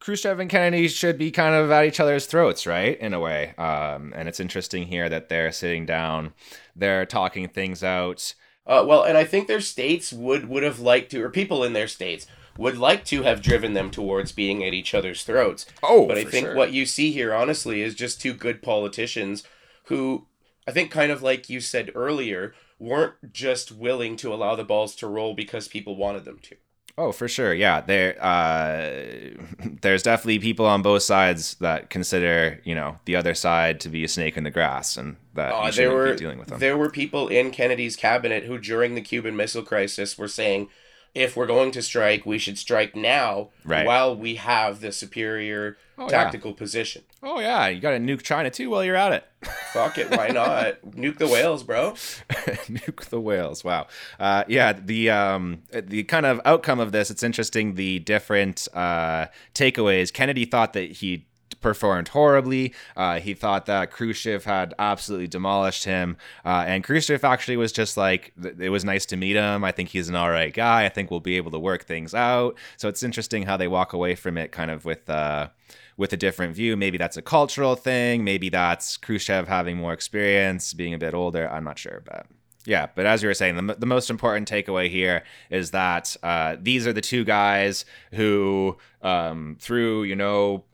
[0.00, 2.98] Khrushchev and Kennedy should be kind of at each other's throats, right?
[2.98, 3.54] In a way.
[3.56, 6.32] Um, and it's interesting here that they're sitting down,
[6.76, 8.34] they're talking things out.
[8.66, 11.72] Uh, well, and I think their states would would have liked to, or people in
[11.72, 12.26] their states
[12.58, 15.64] would like to have driven them towards being at each other's throats.
[15.82, 16.54] Oh, but I think sure.
[16.54, 19.44] what you see here, honestly, is just two good politicians
[19.84, 20.26] who
[20.68, 24.94] I think, kind of like you said earlier, weren't just willing to allow the balls
[24.96, 26.56] to roll because people wanted them to.
[26.98, 27.54] Oh, for sure.
[27.54, 28.16] Yeah, there.
[28.20, 29.36] Uh,
[29.82, 34.02] there's definitely people on both sides that consider, you know, the other side to be
[34.02, 36.58] a snake in the grass, and that uh, there were dealing with them.
[36.58, 40.70] There were people in Kennedy's cabinet who, during the Cuban Missile Crisis, were saying,
[41.18, 43.84] if we're going to strike, we should strike now right.
[43.84, 46.56] while we have the superior oh, tactical yeah.
[46.56, 47.02] position.
[47.22, 49.24] Oh yeah, you got to nuke China too while you're at it.
[49.72, 50.80] Fuck it, why not?
[50.82, 51.92] nuke the whales, bro.
[52.70, 53.64] nuke the whales.
[53.64, 53.88] Wow.
[54.18, 57.74] Uh, yeah, the um, the kind of outcome of this, it's interesting.
[57.74, 60.12] The different uh, takeaways.
[60.12, 61.27] Kennedy thought that he
[61.60, 62.74] performed horribly.
[62.96, 66.16] Uh, he thought that Khrushchev had absolutely demolished him.
[66.44, 69.64] Uh, and Khrushchev actually was just like, it was nice to meet him.
[69.64, 70.84] I think he's an all right guy.
[70.84, 72.56] I think we'll be able to work things out.
[72.76, 75.08] So it's interesting how they walk away from it kind of with.
[75.08, 75.48] Uh,
[75.96, 76.76] with a different view.
[76.76, 78.22] Maybe that's a cultural thing.
[78.22, 81.50] Maybe that's Khrushchev having more experience, being a bit older.
[81.50, 82.26] I'm not sure, but
[82.64, 82.86] yeah.
[82.94, 86.86] But as you were saying, the, the most important takeaway here is that uh, these
[86.86, 90.64] are the two guys who, um, through you know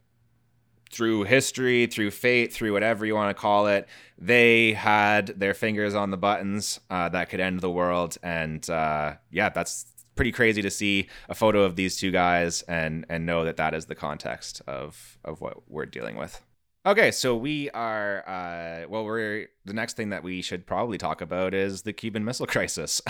[0.95, 5.95] through history, through fate, through whatever you want to call it, they had their fingers
[5.95, 8.17] on the buttons uh, that could end the world.
[8.23, 13.05] And uh, yeah, that's pretty crazy to see a photo of these two guys and
[13.09, 16.41] and know that that is the context of of what we're dealing with.
[16.87, 19.07] Okay, so we are uh, well.
[19.07, 23.01] We're the next thing that we should probably talk about is the Cuban Missile Crisis,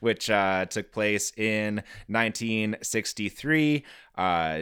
[0.00, 1.76] which uh, took place in
[2.08, 3.84] 1963.
[4.18, 4.58] Uh,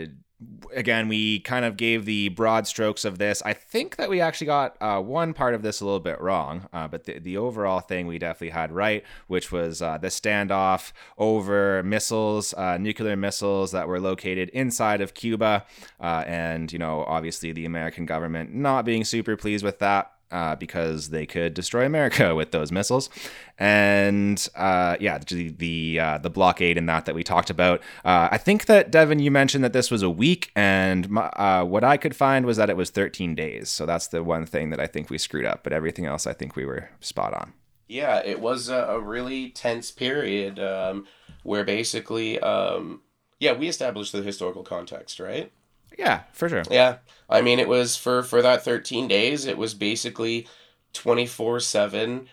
[0.74, 3.42] again, we kind of gave the broad strokes of this.
[3.44, 6.68] I think that we actually got uh, one part of this a little bit wrong,
[6.72, 10.92] uh, but the, the overall thing we definitely had right, which was uh, the standoff
[11.18, 15.64] over missiles, uh, nuclear missiles that were located inside of Cuba.
[16.00, 20.56] Uh, and, you know, obviously the American government not being super pleased with that uh,
[20.56, 23.10] because they could destroy America with those missiles.
[23.58, 27.80] And uh, yeah, the the, uh, the blockade and that that we talked about.
[28.04, 31.64] Uh, I think that Devin, you mentioned that this was a week, and my, uh,
[31.64, 33.68] what I could find was that it was 13 days.
[33.68, 35.62] So that's the one thing that I think we screwed up.
[35.62, 37.52] But everything else, I think we were spot on.
[37.88, 41.08] Yeah, it was a, really tense period um,
[41.42, 43.02] where basically, um,
[43.40, 45.50] yeah, we established the historical context, right?
[45.98, 46.62] Yeah, for sure.
[46.70, 46.98] Yeah.
[47.28, 50.46] I mean, it was for for that 13 days, it was basically
[50.94, 52.26] 24/7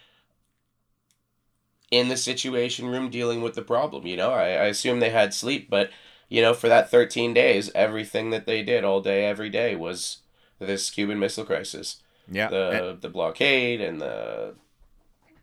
[1.92, 4.32] in the situation room dealing with the problem, you know?
[4.32, 5.90] I, I assume they had sleep, but
[6.30, 10.18] you know, for that 13 days, everything that they did all day every day was
[10.60, 12.02] this Cuban Missile Crisis.
[12.30, 12.50] Yeah.
[12.50, 14.56] The the blockade and the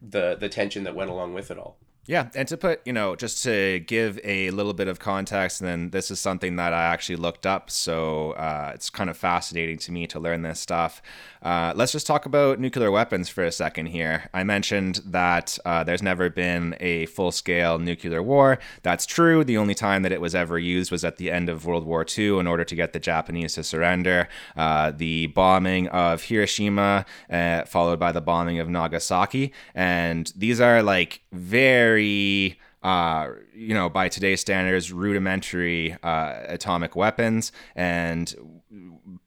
[0.02, 1.78] the the tension that went along with it all.
[2.06, 5.68] Yeah, and to put, you know, just to give a little bit of context, and
[5.68, 9.78] then this is something that I actually looked up, so uh, it's kind of fascinating
[9.78, 11.00] to me to learn this stuff.
[11.40, 14.28] Uh, let's just talk about nuclear weapons for a second here.
[14.34, 18.58] I mentioned that uh, there's never been a full scale nuclear war.
[18.82, 19.44] That's true.
[19.44, 22.04] The only time that it was ever used was at the end of World War
[22.06, 24.28] II in order to get the Japanese to surrender.
[24.56, 29.52] Uh, the bombing of Hiroshima, uh, followed by the bombing of Nagasaki.
[29.74, 37.50] And these are like very uh, you know, by today's standards, rudimentary uh, atomic weapons.
[37.74, 38.34] And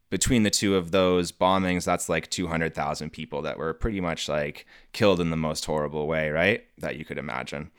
[0.10, 4.66] between the two of those bombings, that's like 200,000 people that were pretty much like
[4.94, 6.66] killed in the most horrible way, right?
[6.78, 7.72] That you could imagine.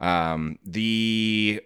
[0.00, 1.62] Um, the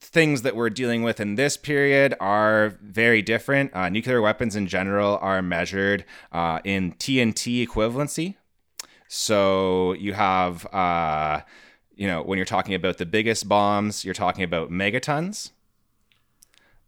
[0.00, 3.74] things that we're dealing with in this period are very different.
[3.74, 8.36] Uh, nuclear weapons in general are measured uh, in TNT equivalency.
[9.08, 11.42] So you have uh,
[11.96, 15.50] you know, when you're talking about the biggest bombs, you're talking about megatons.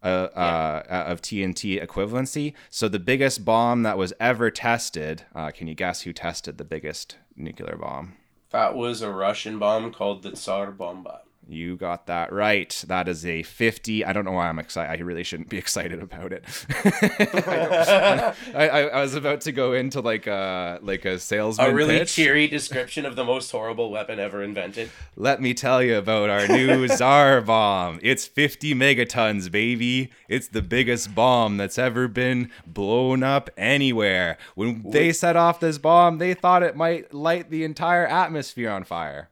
[0.00, 0.82] Uh, yeah.
[0.88, 2.52] uh, of TNT equivalency.
[2.70, 5.24] So the biggest bomb that was ever tested.
[5.34, 8.14] Uh, can you guess who tested the biggest nuclear bomb?
[8.50, 11.22] That was a Russian bomb called the Tsar Bomba.
[11.50, 12.84] You got that right.
[12.88, 14.04] That is a 50.
[14.04, 15.00] I don't know why I'm excited.
[15.00, 16.44] I really shouldn't be excited about it.
[18.54, 21.70] I, I, I, was about to go into like a like a salesman.
[21.70, 22.14] A really pitch.
[22.14, 24.90] cheery description of the most horrible weapon ever invented.
[25.16, 27.98] Let me tell you about our new Tsar bomb.
[28.02, 30.10] It's 50 megatons, baby.
[30.28, 34.36] It's the biggest bomb that's ever been blown up anywhere.
[34.54, 38.84] When they set off this bomb, they thought it might light the entire atmosphere on
[38.84, 39.30] fire.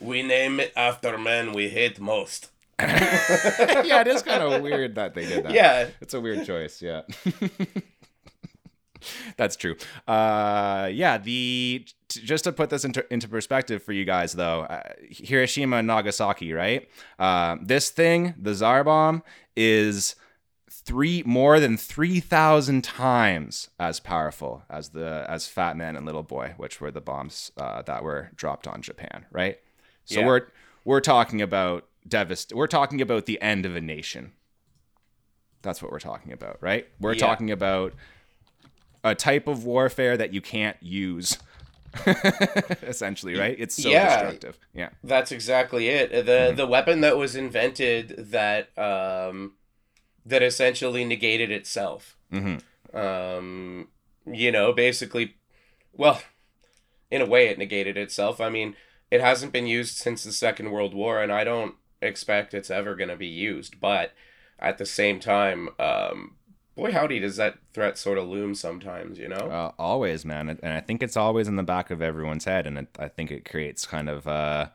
[0.00, 2.50] We name it after men we hate most.
[2.78, 5.52] yeah, it is kind of weird that they did that.
[5.52, 5.88] Yeah.
[6.00, 7.02] It's a weird choice, yeah.
[9.36, 9.76] That's true.
[10.06, 14.62] Uh, yeah, the t- just to put this into, into perspective for you guys, though,
[14.62, 16.88] uh, Hiroshima and Nagasaki, right?
[17.18, 19.22] Uh, this thing, the Tsar bomb,
[19.56, 20.16] is
[20.70, 26.22] three more than three thousand times as powerful as the as Fat Man and Little
[26.22, 29.58] Boy, which were the bombs uh, that were dropped on Japan, right?
[30.06, 30.26] So yeah.
[30.26, 30.46] we're
[30.84, 32.54] we're talking about devast.
[32.54, 34.32] We're talking about the end of a nation.
[35.62, 36.88] That's what we're talking about, right?
[37.00, 37.26] We're yeah.
[37.26, 37.92] talking about
[39.02, 41.38] a type of warfare that you can't use.
[42.82, 43.56] essentially, right?
[43.58, 44.58] It's so yeah, destructive.
[44.74, 44.90] Yeah.
[45.02, 46.10] That's exactly it.
[46.10, 46.56] The mm-hmm.
[46.56, 49.54] the weapon that was invented that um
[50.26, 52.16] that essentially negated itself.
[52.32, 52.96] Mm-hmm.
[52.96, 53.88] Um
[54.26, 55.36] you know, basically
[55.94, 56.20] well,
[57.10, 58.42] in a way it negated itself.
[58.42, 58.76] I mean,
[59.10, 62.94] it hasn't been used since the Second World War, and I don't expect it's ever
[62.94, 63.80] going to be used.
[63.80, 64.12] But
[64.58, 66.36] at the same time, um,
[66.76, 69.36] boy, howdy, does that threat sort of loom sometimes, you know?
[69.36, 70.48] Uh, always, man.
[70.48, 72.66] And I think it's always in the back of everyone's head.
[72.66, 74.68] And it, I think it creates kind of uh,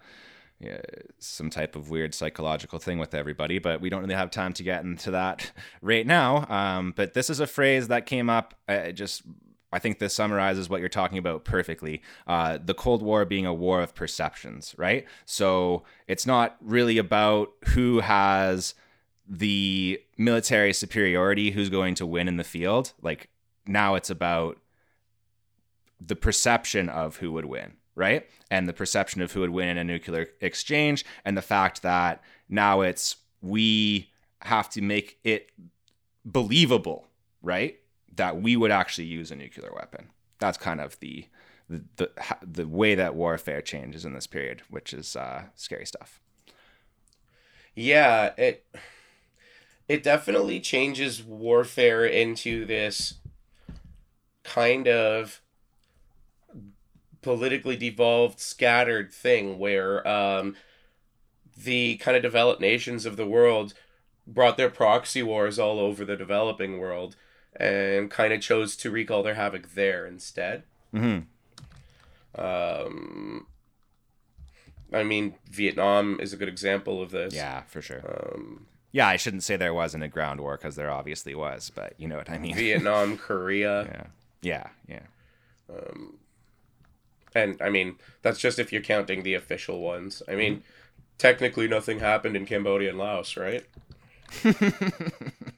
[0.60, 0.82] yeah,
[1.20, 3.60] some type of weird psychological thing with everybody.
[3.60, 5.52] But we don't really have time to get into that
[5.82, 6.48] right now.
[6.50, 9.24] Um, but this is a phrase that came up uh, just
[9.72, 12.02] I think this summarizes what you're talking about perfectly.
[12.28, 15.06] Uh, the Cold War being a war of perceptions, right?
[15.26, 18.74] So it's not really about who has
[19.28, 22.92] the military superiority, who's going to win in the field.
[23.02, 23.30] Like
[23.66, 24.58] now it's about
[26.06, 28.28] the perception of who would win, right?
[28.50, 32.22] And the perception of who would win in a nuclear exchange, and the fact that
[32.50, 34.12] now it's we
[34.42, 35.50] have to make it
[36.26, 37.08] believable,
[37.42, 37.80] right?
[38.16, 40.10] That we would actually use a nuclear weapon.
[40.40, 41.28] That's kind of the
[41.70, 46.20] the the, the way that warfare changes in this period, which is uh, scary stuff.
[47.76, 48.66] Yeah, it
[49.88, 53.16] it definitely changes warfare into this
[54.44, 55.42] kind of
[57.22, 60.56] politically devolved, scattered thing where um,
[61.56, 63.74] the kind of developed nations of the world
[64.26, 67.16] brought their proxy wars all over the developing world
[67.56, 70.64] and kind of chose to wreak all their havoc there instead.
[70.94, 72.42] Mm-hmm.
[72.42, 73.48] Um,
[74.94, 77.34] I mean, Vietnam is a good example of this.
[77.34, 78.02] Yeah, for sure.
[78.06, 81.94] Um, yeah, I shouldn't say there wasn't a ground war because there obviously was, but
[81.98, 82.56] you know what I mean.
[82.56, 84.10] Vietnam, Korea.
[84.42, 85.76] Yeah, yeah, yeah.
[85.76, 86.18] Um,
[87.34, 90.22] and I mean, that's just if you're counting the official ones.
[90.28, 90.64] I mean, mm-hmm.
[91.18, 93.66] technically, nothing happened in Cambodia and Laos, right?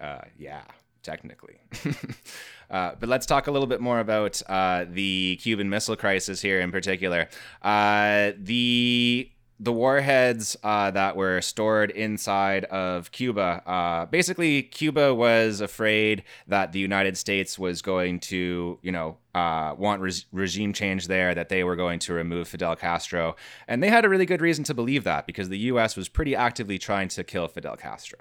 [0.00, 0.62] uh, yeah,
[1.02, 1.60] technically.
[2.70, 6.60] uh, but let's talk a little bit more about uh, the Cuban Missile Crisis here
[6.60, 7.28] in particular.
[7.62, 9.30] Uh, the
[9.60, 13.62] the warheads uh, that were stored inside of Cuba.
[13.66, 19.74] Uh, basically, Cuba was afraid that the United States was going to, you know, uh,
[19.76, 23.34] want re- regime change there, that they were going to remove Fidel Castro.
[23.66, 25.96] And they had a really good reason to believe that because the U.S.
[25.96, 28.20] was pretty actively trying to kill Fidel Castro.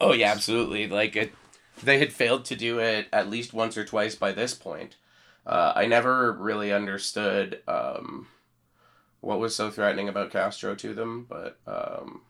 [0.00, 0.86] Oh, yeah, absolutely.
[0.86, 1.32] Like, it,
[1.82, 4.96] they had failed to do it at least once or twice by this point.
[5.46, 7.62] Uh, I never really understood.
[7.66, 8.26] Um,
[9.20, 12.22] what was so threatening about Castro to them, but um,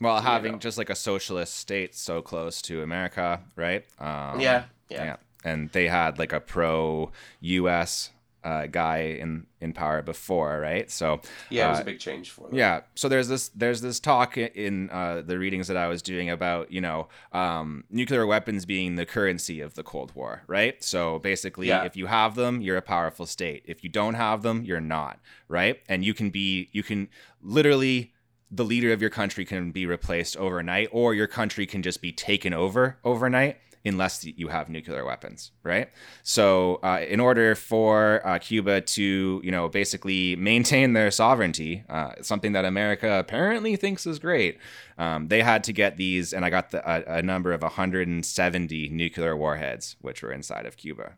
[0.00, 3.84] well, having just like a socialist state so close to America, right?
[3.98, 8.10] Um, yeah, yeah, yeah, and they had like a pro-U.S
[8.44, 10.90] uh, guy in in power before, right?
[10.90, 11.20] So
[11.50, 12.56] yeah, it was uh, a big change for them.
[12.56, 16.30] Yeah, so there's this there's this talk in uh, the readings that I was doing
[16.30, 20.82] about you know um, nuclear weapons being the currency of the Cold War, right?
[20.82, 21.84] So basically, yeah.
[21.84, 23.62] if you have them, you're a powerful state.
[23.66, 25.80] If you don't have them, you're not, right?
[25.88, 27.08] And you can be you can
[27.42, 28.12] literally
[28.50, 32.12] the leader of your country can be replaced overnight, or your country can just be
[32.12, 35.88] taken over overnight unless you have nuclear weapons, right?
[36.22, 42.12] So, uh, in order for uh, Cuba to, you know, basically maintain their sovereignty, uh,
[42.20, 44.58] something that America apparently thinks is great,
[44.98, 48.88] um, they had to get these, and I got the, a, a number of 170
[48.90, 51.14] nuclear warheads, which were inside of Cuba,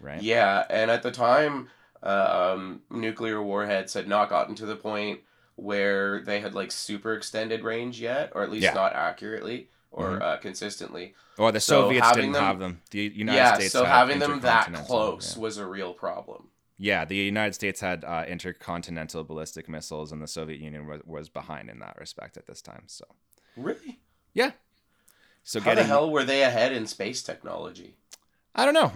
[0.00, 0.22] right?
[0.22, 1.70] Yeah, and at the time,
[2.04, 5.20] um, nuclear warheads had not gotten to the point
[5.56, 8.74] where they had like super extended range yet, or at least yeah.
[8.74, 10.22] not accurately or mm-hmm.
[10.22, 11.14] uh, consistently.
[11.38, 12.82] Or the so Soviets didn't them, have them.
[12.90, 13.34] The United States had.
[13.36, 13.72] yeah, States.
[13.72, 15.42] so having them that close yeah.
[15.42, 16.48] was a real problem.
[16.78, 21.28] Yeah, the United States had uh, intercontinental ballistic missiles, and the Soviet Union was, was
[21.28, 22.84] behind in that respect at this time.
[22.86, 23.04] So.
[23.56, 23.98] Really.
[24.32, 24.52] Yeah.
[25.42, 27.96] So how getting, the hell were they ahead in space technology?
[28.54, 28.92] I don't know.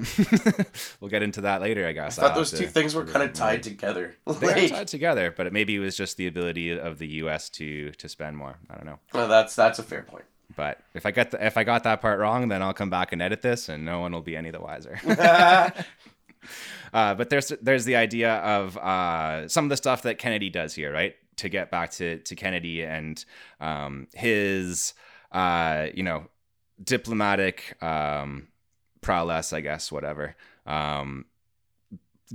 [1.01, 2.19] we'll get into that later, I guess.
[2.19, 4.17] I thought those two things were kind of tied together.
[4.27, 7.49] they like, tied together, but it maybe it was just the ability of the U.S.
[7.51, 8.59] to to spend more.
[8.69, 8.99] I don't know.
[9.15, 10.25] Well, that's that's a fair point.
[10.57, 13.13] But if I get the, if I got that part wrong, then I'll come back
[13.13, 15.01] and edit this, and no one will be any the wiser.
[16.93, 20.75] uh, but there's there's the idea of uh, some of the stuff that Kennedy does
[20.75, 21.15] here, right?
[21.37, 23.25] To get back to to Kennedy and
[23.61, 24.95] um, his
[25.31, 26.27] uh, you know
[26.83, 28.49] diplomatic um,
[29.01, 30.37] prowess, I guess, whatever.
[30.67, 31.27] Um,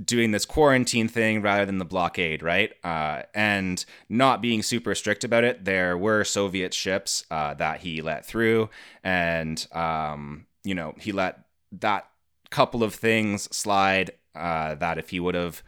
[0.02, 2.72] doing this quarantine thing rather than the blockade, right?
[2.84, 5.64] Uh, and not being super strict about it.
[5.64, 8.70] There were Soviet ships uh, that he let through,
[9.02, 11.40] and um, you know he let
[11.72, 12.08] that
[12.50, 14.12] couple of things slide.
[14.34, 15.62] Uh, that if he would have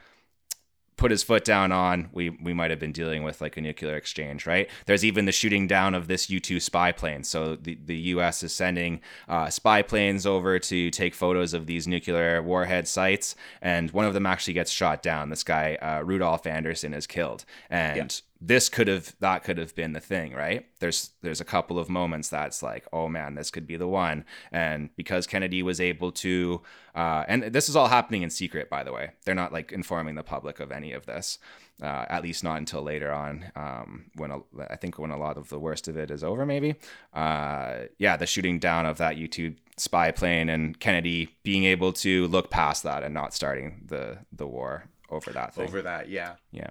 [1.01, 3.97] put his foot down on, we we might have been dealing with like a nuclear
[3.97, 4.69] exchange, right?
[4.87, 7.25] There's even the shooting down of this U-2 spy plane.
[7.25, 8.43] So the, the U.S.
[8.43, 13.91] is sending uh, spy planes over to take photos of these nuclear warhead sites, and
[13.91, 15.31] one of them actually gets shot down.
[15.31, 19.93] This guy uh, Rudolf Anderson is killed, and this could have that could have been
[19.93, 20.67] the thing right?
[20.81, 24.25] There's there's a couple of moments that's like oh man this could be the one.
[24.51, 26.63] And because kennedy was able to
[26.95, 29.11] uh, and this is all happening in secret by the way.
[29.25, 31.39] They're not like informing the public of any of this
[31.83, 35.37] uh, at least not until later on um, when a, i think when a lot
[35.37, 36.77] of the worst of it is over maybe.
[37.13, 42.27] Uh, yeah the shooting down of that U-2 spy plane and kennedy being able to
[42.29, 45.67] look past that and not starting the the war over that thing.
[45.67, 46.35] over that yeah.
[46.53, 46.71] Yeah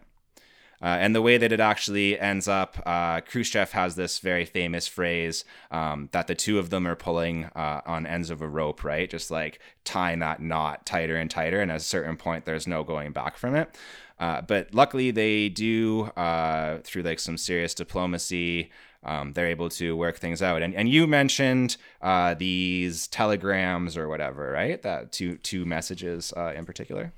[0.81, 4.87] uh, and the way that it actually ends up, uh, Khrushchev has this very famous
[4.87, 8.83] phrase um, that the two of them are pulling uh, on ends of a rope,
[8.83, 9.09] right?
[9.09, 11.61] Just like tying that knot tighter and tighter.
[11.61, 13.77] And at a certain point, there's no going back from it.
[14.19, 18.71] Uh, but luckily, they do, uh, through like some serious diplomacy,
[19.03, 20.61] um, they're able to work things out.
[20.61, 24.81] And and you mentioned uh, these telegrams or whatever, right?
[24.81, 27.13] That two two messages in particular.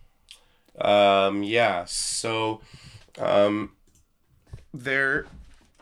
[0.79, 1.85] Um, yeah.
[1.85, 2.61] So
[3.19, 3.71] um,
[4.73, 5.25] there,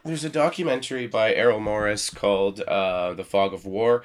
[0.03, 4.03] there's a documentary by Errol Morris called uh, "The Fog of War,"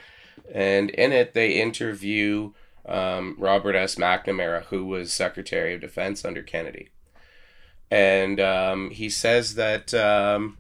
[0.52, 2.52] and in it they interview
[2.86, 3.96] um, Robert S.
[3.96, 6.90] McNamara, who was Secretary of Defense under Kennedy,
[7.90, 9.94] and um, he says that.
[9.94, 10.58] Um,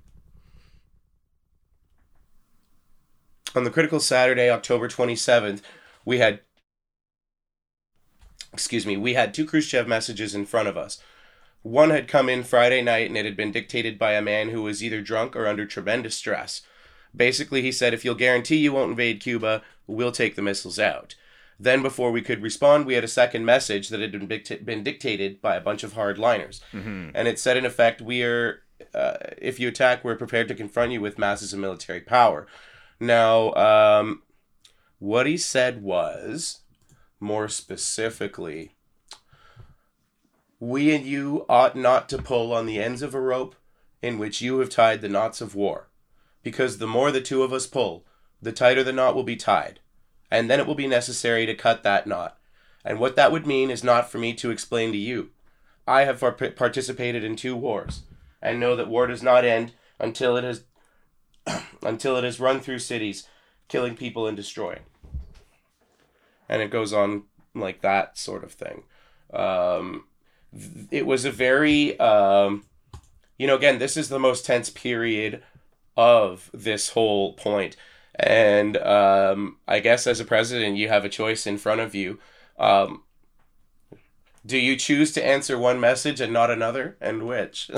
[3.56, 5.60] on the critical Saturday, October 27th,
[6.04, 6.40] we had
[8.54, 11.02] excuse me, we had two Khrushchev messages in front of us.
[11.64, 14.62] One had come in Friday night and it had been dictated by a man who
[14.62, 16.60] was either drunk or under tremendous stress.
[17.16, 21.14] Basically, he said, if you'll guarantee you won't invade Cuba, we'll take the missiles out.
[21.58, 24.82] Then, before we could respond, we had a second message that had been, dict- been
[24.82, 26.60] dictated by a bunch of hardliners.
[26.72, 27.10] Mm-hmm.
[27.14, 28.62] And it said, in effect, we are,
[28.92, 32.46] uh, if you attack, we're prepared to confront you with masses of military power.
[33.00, 34.22] Now, um,
[34.98, 36.60] what he said was,
[37.20, 38.74] more specifically,
[40.68, 43.54] we and you ought not to pull on the ends of a rope,
[44.02, 45.88] in which you have tied the knots of war.
[46.42, 48.04] Because the more the two of us pull,
[48.40, 49.80] the tighter the knot will be tied,
[50.30, 52.38] and then it will be necessary to cut that knot.
[52.84, 55.30] And what that would mean is not for me to explain to you.
[55.86, 58.02] I have participated in two wars,
[58.40, 60.64] and know that war does not end until it has
[61.82, 63.28] until it has run through cities,
[63.68, 64.84] killing people and destroying.
[66.48, 68.84] And it goes on like that sort of thing.
[69.32, 70.04] Um,
[70.90, 72.64] it was a very, um,
[73.38, 75.42] you know, again, this is the most tense period
[75.96, 77.36] of this whole.
[78.16, 82.18] And um, I guess as a president, you have a choice in front of you.
[82.58, 83.02] Um,
[84.46, 87.70] do you choose to answer one message and not another, and which?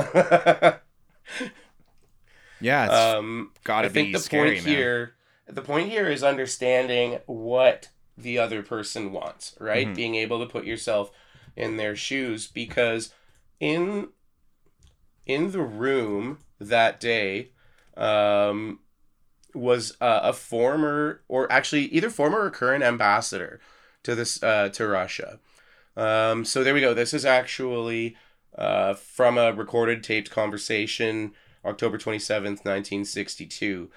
[2.61, 4.75] yeah, um, gotta I think the scary, point man.
[4.75, 5.15] here,
[5.47, 9.87] the point here is understanding what the other person wants, right?
[9.87, 9.95] Mm-hmm.
[9.95, 11.13] Being able to put yourself
[11.57, 13.13] in their shoes because
[13.59, 14.09] in
[15.25, 17.51] in the room that day
[17.97, 18.79] um,
[19.55, 23.61] was uh, a former or actually either former or current ambassador
[24.03, 25.41] to this uh, to Russia.
[25.97, 26.95] Um, so there we go.
[26.95, 28.17] This is actually
[28.57, 31.33] uh, from a recorded taped conversation,
[31.65, 33.91] October 27th, 1962.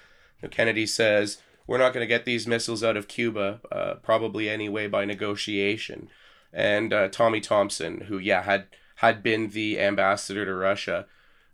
[0.49, 4.87] Kennedy says, We're not going to get these missiles out of Cuba, uh, probably anyway,
[4.87, 6.09] by negotiation
[6.53, 11.05] and uh, Tommy Thompson, who yeah had had been the ambassador to Russia,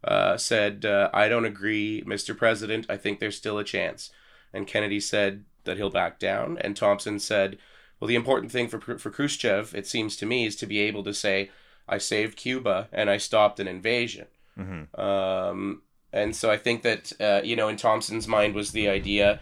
[0.04, 2.38] uh, said, uh, "I don't agree, Mr.
[2.38, 2.86] President.
[2.90, 4.12] I think there's still a chance."
[4.54, 7.58] And Kennedy said that he'll back down, and Thompson said,
[8.00, 11.04] "Well, the important thing for for Khrushchev, it seems to me, is to be able
[11.04, 11.50] to say."
[11.88, 14.28] I saved Cuba and I stopped an invasion.
[14.58, 15.00] Mm-hmm.
[15.00, 15.82] Um,
[16.12, 19.42] and so I think that uh, you know in Thompson's mind was the idea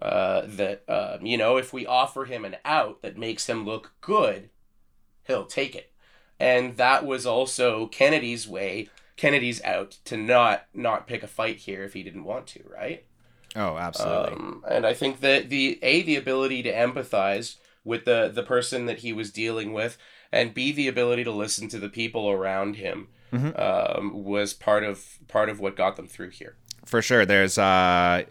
[0.00, 3.92] uh, that uh, you know if we offer him an out that makes him look
[4.00, 4.50] good,
[5.26, 5.92] he'll take it.
[6.38, 8.88] And that was also Kennedy's way.
[9.16, 13.04] Kennedy's out to not not pick a fight here if he didn't want to, right?
[13.54, 14.32] Oh, absolutely.
[14.32, 18.86] Um, and I think that the a the ability to empathize with the the person
[18.86, 19.98] that he was dealing with,
[20.32, 23.60] and b the ability to listen to the people around him mm-hmm.
[23.60, 27.24] um, was part of part of what got them through here for sure.
[27.24, 28.24] There's uh,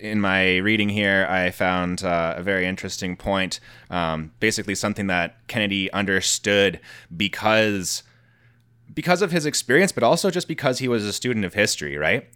[0.00, 3.60] in my reading here, I found uh, a very interesting point.
[3.90, 6.80] Um, basically, something that Kennedy understood
[7.16, 8.02] because
[8.94, 12.28] because of his experience, but also just because he was a student of history, right?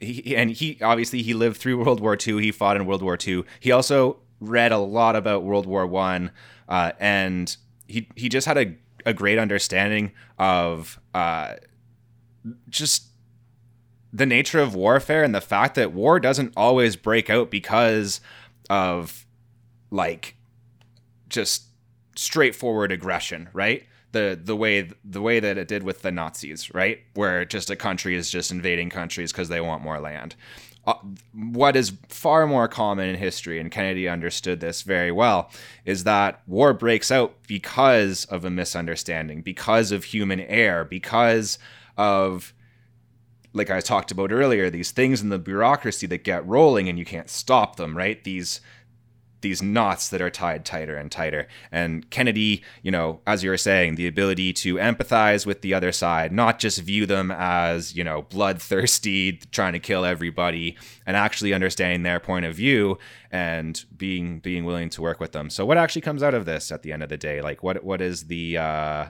[0.00, 2.40] He, and he obviously he lived through World War II.
[2.42, 3.44] He fought in World War II.
[3.60, 6.30] He also read a lot about World War One,
[6.68, 7.56] uh, and
[7.86, 8.74] he he just had a,
[9.04, 11.54] a great understanding of uh,
[12.68, 13.07] just
[14.12, 18.20] the nature of warfare and the fact that war doesn't always break out because
[18.70, 19.26] of
[19.90, 20.36] like
[21.28, 21.64] just
[22.16, 23.84] straightforward aggression, right?
[24.12, 27.00] The the way the way that it did with the Nazis, right?
[27.14, 30.34] Where just a country is just invading countries because they want more land.
[30.86, 30.94] Uh,
[31.34, 35.50] what is far more common in history, and Kennedy understood this very well,
[35.84, 41.58] is that war breaks out because of a misunderstanding, because of human error, because
[41.98, 42.54] of
[43.58, 47.04] like I talked about earlier, these things in the bureaucracy that get rolling and you
[47.04, 48.22] can't stop them, right?
[48.24, 48.60] These
[49.40, 51.46] these knots that are tied tighter and tighter.
[51.70, 55.92] And Kennedy, you know, as you were saying, the ability to empathize with the other
[55.92, 61.54] side, not just view them as, you know, bloodthirsty, trying to kill everybody, and actually
[61.54, 62.98] understanding their point of view
[63.30, 65.50] and being being willing to work with them.
[65.50, 67.40] So what actually comes out of this at the end of the day?
[67.40, 69.06] Like what what is the uh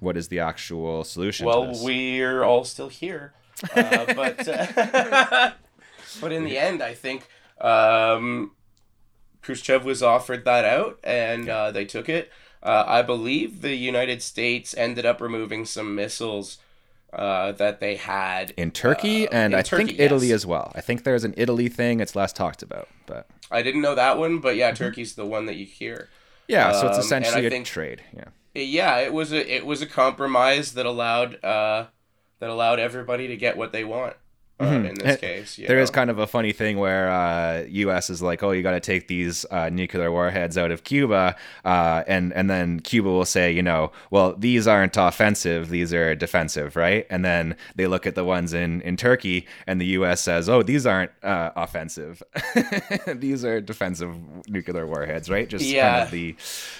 [0.00, 1.46] what is the actual solution?
[1.46, 3.32] Well, we're all still here,
[3.74, 5.52] uh, but uh,
[6.20, 7.28] but in the end, I think
[7.60, 8.52] um,
[9.42, 12.30] Khrushchev was offered that out, and uh, they took it.
[12.62, 16.58] Uh, I believe the United States ended up removing some missiles.
[17.12, 20.72] Uh, that they had in Turkey, uh, and in I Turkey, think Italy as well.
[20.74, 24.18] I think there's an Italy thing; it's less talked about, but I didn't know that
[24.18, 24.40] one.
[24.40, 24.84] But yeah, mm-hmm.
[24.84, 26.10] Turkey's the one that you hear.
[26.48, 28.02] Yeah, so it's um, essentially a think, trade.
[28.14, 28.24] Yeah,
[28.64, 31.86] yeah, it was a it was a compromise that allowed uh,
[32.38, 34.16] that allowed everybody to get what they want.
[34.58, 34.86] Uh, mm-hmm.
[34.86, 35.56] in this case.
[35.56, 35.82] There know?
[35.82, 38.08] is kind of a funny thing where uh, U.S.
[38.08, 41.36] is like, "Oh, you got to take these uh, nuclear warheads out of Cuba,"
[41.66, 46.14] uh, and and then Cuba will say, "You know, well, these aren't offensive; these are
[46.14, 50.22] defensive, right?" And then they look at the ones in in Turkey, and the U.S.
[50.22, 52.22] says, "Oh, these aren't uh, offensive;
[53.06, 54.16] these are defensive
[54.48, 55.90] nuclear warheads, right?" Just yeah.
[55.90, 56.36] kind of the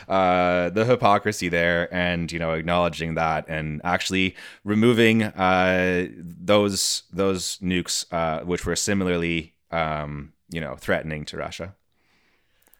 [0.08, 8.06] uh, the hypocrisy there, and you know, acknowledging that, and actually removing those those nukes,
[8.12, 11.74] uh, which were similarly, um, you know, threatening to Russia.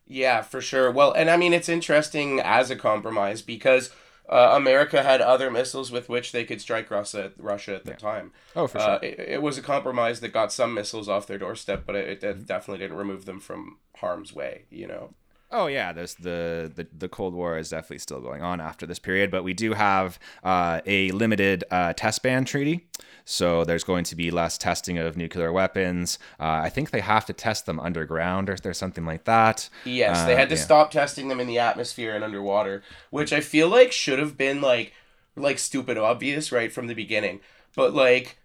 [0.07, 0.91] Yeah, for sure.
[0.91, 3.91] Well, and I mean, it's interesting as a compromise because
[4.29, 7.97] uh, America had other missiles with which they could strike Russia, Russia at the yeah.
[7.97, 8.33] time.
[8.55, 8.91] Oh, for sure.
[8.91, 12.23] Uh, it, it, was a compromise that got some missiles off their doorstep, but it,
[12.23, 14.65] it definitely didn't remove them from harm's way.
[14.71, 15.15] You know.
[15.51, 18.99] Oh yeah, there's the, the the Cold War is definitely still going on after this
[18.99, 22.89] period, but we do have uh, a limited uh, test ban treaty.
[23.25, 26.19] So there's going to be less testing of nuclear weapons.
[26.39, 29.69] Uh, I think they have to test them underground or there's something like that.
[29.85, 30.65] Yes, they had to uh, yeah.
[30.65, 34.61] stop testing them in the atmosphere and underwater, which I feel like should have been
[34.61, 34.93] like
[35.37, 37.41] like stupid obvious right from the beginning.
[37.75, 38.39] But like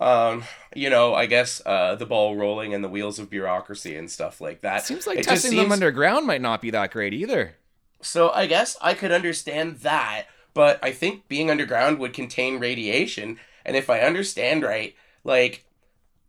[0.00, 0.44] um,
[0.74, 4.40] you know, I guess uh, the ball rolling and the wheels of bureaucracy and stuff
[4.40, 4.84] like that.
[4.84, 5.62] Seems like it testing seems...
[5.62, 7.56] them underground might not be that great either.
[8.00, 13.38] So I guess I could understand that, but I think being underground would contain radiation,
[13.64, 14.94] and if I understand right,
[15.24, 15.64] like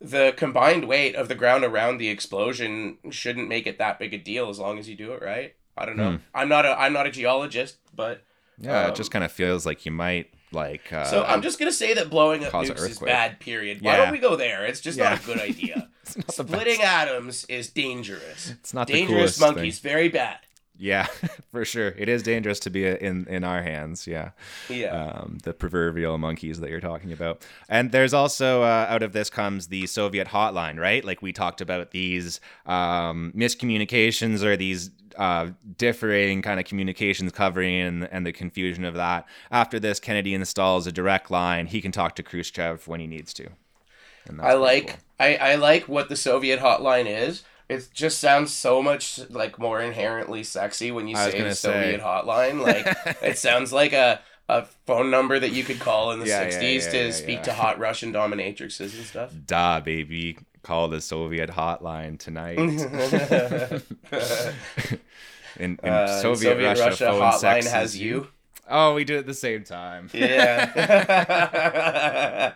[0.02, 4.18] the combined weight of the ground around the explosion shouldn't make it that big a
[4.18, 5.56] deal as long as you do it right.
[5.78, 6.12] I don't know.
[6.12, 6.18] Hmm.
[6.34, 8.24] I'm not a I'm not a geologist, but
[8.60, 11.60] yeah, um, it just kind of feels like you might like, uh, so I'm just
[11.60, 13.40] gonna say that blowing up nukes is bad.
[13.40, 13.82] Period.
[13.82, 14.66] Why don't we go there?
[14.66, 15.10] It's just yeah.
[15.10, 15.90] not a good idea.
[16.04, 18.52] Splitting atoms is dangerous.
[18.52, 19.40] It's not dangerous.
[19.40, 19.92] monkeys, thing.
[19.92, 20.40] very bad.
[20.82, 21.08] Yeah,
[21.52, 21.90] for sure.
[21.90, 24.08] It is dangerous to be in in our hands.
[24.08, 24.32] Yeah.
[24.70, 24.96] Yeah.
[24.96, 27.46] Um, the proverbial monkeys that you're talking about.
[27.68, 31.04] And there's also uh, out of this comes the Soviet hotline, right?
[31.04, 34.90] Like we talked about these um, miscommunications or these
[35.20, 39.28] uh, differing kind of communications covering and, and the confusion of that.
[39.52, 41.68] After this, Kennedy installs a direct line.
[41.68, 43.50] He can talk to Khrushchev when he needs to.
[44.40, 44.98] I like cool.
[45.20, 47.44] I, I like what the Soviet hotline is.
[47.68, 52.00] It just sounds so much like more inherently sexy when you say Soviet say.
[52.02, 52.62] hotline.
[52.62, 52.86] Like
[53.22, 56.62] it sounds like a a phone number that you could call in the yeah, 60s
[56.62, 59.34] yeah, yeah, to speak to hot Russian dominatrixes and stuff.
[59.46, 62.58] Da, baby call the Soviet hotline tonight.
[65.58, 68.28] in, in uh, Soviet, Soviet, Russia, Russia phone hotline has you.
[68.70, 70.10] Oh, we do it at the same time.
[70.14, 70.70] Yeah.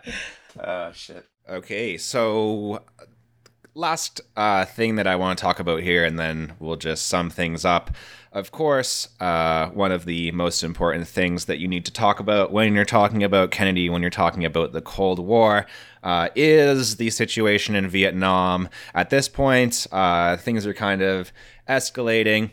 [0.60, 1.26] oh shit.
[1.48, 2.82] Okay, so
[3.74, 7.30] last uh, thing that I want to talk about here, and then we'll just sum
[7.30, 7.90] things up.
[8.32, 12.52] Of course, uh, one of the most important things that you need to talk about
[12.52, 15.66] when you're talking about Kennedy, when you're talking about the Cold War,
[16.02, 18.68] uh, is the situation in Vietnam.
[18.92, 21.32] At this point, uh, things are kind of
[21.68, 22.50] escalating.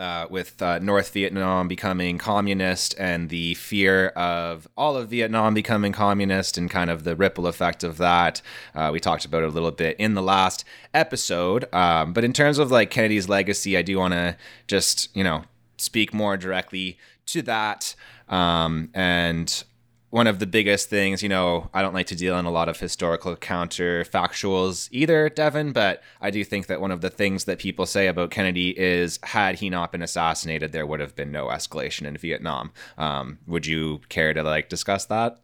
[0.00, 5.92] Uh, with uh, North Vietnam becoming communist and the fear of all of Vietnam becoming
[5.92, 8.40] communist and kind of the ripple effect of that.
[8.74, 11.66] Uh, we talked about it a little bit in the last episode.
[11.74, 15.44] Um, but in terms of like Kennedy's legacy, I do want to just, you know,
[15.76, 16.96] speak more directly
[17.26, 17.94] to that.
[18.30, 19.64] Um, and
[20.10, 22.68] one of the biggest things, you know, I don't like to deal in a lot
[22.68, 27.60] of historical counterfactuals either, Devin, but I do think that one of the things that
[27.60, 31.46] people say about Kennedy is had he not been assassinated, there would have been no
[31.46, 32.72] escalation in Vietnam.
[32.98, 35.40] Um, would you care to like discuss that?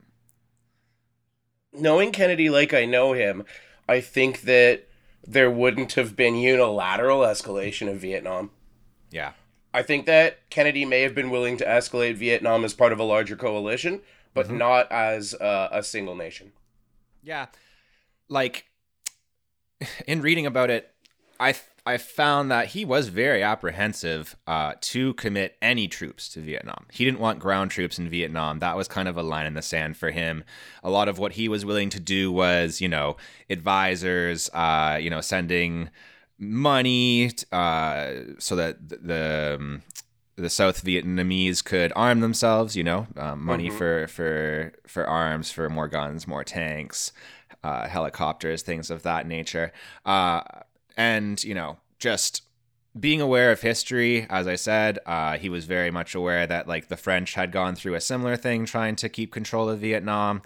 [1.72, 3.44] Knowing Kennedy like I know him,
[3.88, 4.88] I think that
[5.24, 8.50] there wouldn't have been unilateral escalation of Vietnam.
[9.10, 9.32] Yeah.
[9.72, 13.04] I think that Kennedy may have been willing to escalate Vietnam as part of a
[13.04, 14.00] larger coalition,
[14.36, 14.58] but mm-hmm.
[14.58, 16.52] not as uh, a single nation.
[17.24, 17.46] Yeah,
[18.28, 18.66] like
[20.06, 20.94] in reading about it,
[21.40, 21.54] I
[21.86, 26.86] I found that he was very apprehensive uh, to commit any troops to Vietnam.
[26.92, 28.58] He didn't want ground troops in Vietnam.
[28.58, 30.44] That was kind of a line in the sand for him.
[30.82, 33.16] A lot of what he was willing to do was, you know,
[33.48, 35.90] advisors, uh, you know, sending
[36.38, 39.82] money uh, so that the, the um,
[40.36, 42.76] the South Vietnamese could arm themselves.
[42.76, 43.78] You know, um, money mm-hmm.
[43.78, 47.12] for for for arms, for more guns, more tanks,
[47.64, 49.72] uh, helicopters, things of that nature.
[50.04, 50.42] Uh,
[50.96, 52.42] and you know, just
[52.98, 56.88] being aware of history, as I said, uh, he was very much aware that like
[56.88, 60.42] the French had gone through a similar thing, trying to keep control of Vietnam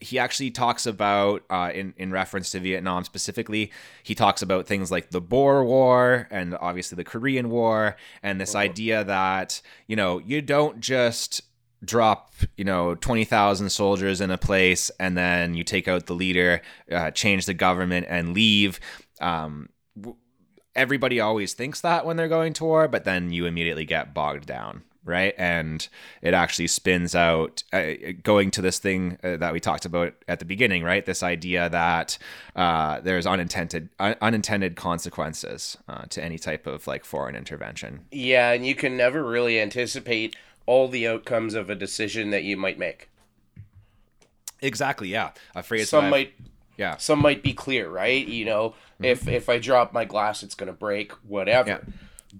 [0.00, 3.70] he actually talks about uh, in in reference to Vietnam specifically.
[4.02, 8.54] He talks about things like the Boer War and obviously the Korean War, and this
[8.54, 8.64] uh-huh.
[8.64, 11.42] idea that you know you don't just
[11.84, 16.62] drop you know 20,000 soldiers in a place and then you take out the leader,
[16.90, 18.80] uh, change the government and leave.
[19.20, 19.68] Um,
[20.74, 24.46] everybody always thinks that when they're going to war, but then you immediately get bogged
[24.46, 25.34] down, right?
[25.36, 25.86] And
[26.22, 27.92] it actually spins out uh,
[28.22, 31.04] going to this thing uh, that we talked about at the beginning, right?
[31.04, 32.18] This idea that
[32.56, 38.06] uh, there's unintended un- unintended consequences uh, to any type of like foreign intervention.
[38.10, 40.36] Yeah, and you can never really anticipate
[40.66, 43.10] all the outcomes of a decision that you might make.
[44.62, 45.08] Exactly.
[45.08, 45.90] Yeah, a phrase.
[45.90, 46.32] Some might.
[46.76, 46.96] Yeah.
[46.96, 48.26] Some might be clear, right?
[48.26, 49.04] You know, mm-hmm.
[49.04, 51.12] if if I drop my glass, it's gonna break.
[51.22, 51.68] Whatever.
[51.68, 51.92] Yeah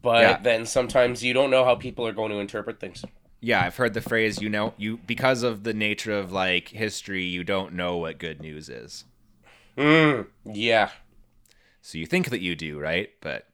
[0.04, 0.38] but yeah.
[0.40, 3.04] then sometimes you don't know how people are going to interpret things.
[3.40, 4.40] Yeah, I've heard the phrase.
[4.40, 8.40] You know, you because of the nature of like history, you don't know what good
[8.40, 9.04] news is.
[9.76, 10.90] Mm, yeah.
[11.80, 13.10] So you think that you do, right?
[13.20, 13.46] But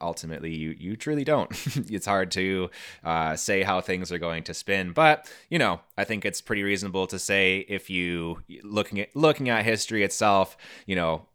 [0.00, 1.50] ultimately you you truly don't
[1.90, 2.70] it's hard to
[3.04, 6.62] uh, say how things are going to spin but you know i think it's pretty
[6.62, 10.56] reasonable to say if you looking at looking at history itself
[10.86, 11.26] you know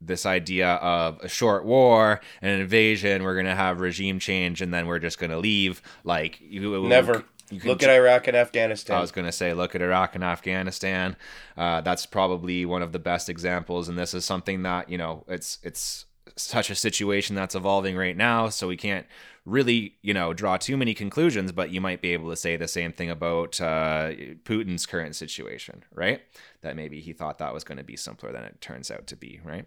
[0.00, 4.62] this idea of a short war and an invasion we're going to have regime change
[4.62, 8.36] and then we're just going to leave like you never you look at Iraq and
[8.36, 8.96] Afghanistan.
[8.96, 11.16] I was going to say, look at Iraq and Afghanistan.
[11.56, 15.24] Uh, that's probably one of the best examples, and this is something that you know
[15.28, 19.06] it's it's such a situation that's evolving right now, so we can't
[19.44, 21.52] really, you know, draw too many conclusions.
[21.52, 24.10] But you might be able to say the same thing about uh,
[24.44, 26.20] Putin's current situation, right?
[26.60, 29.16] That maybe he thought that was going to be simpler than it turns out to
[29.16, 29.64] be, right?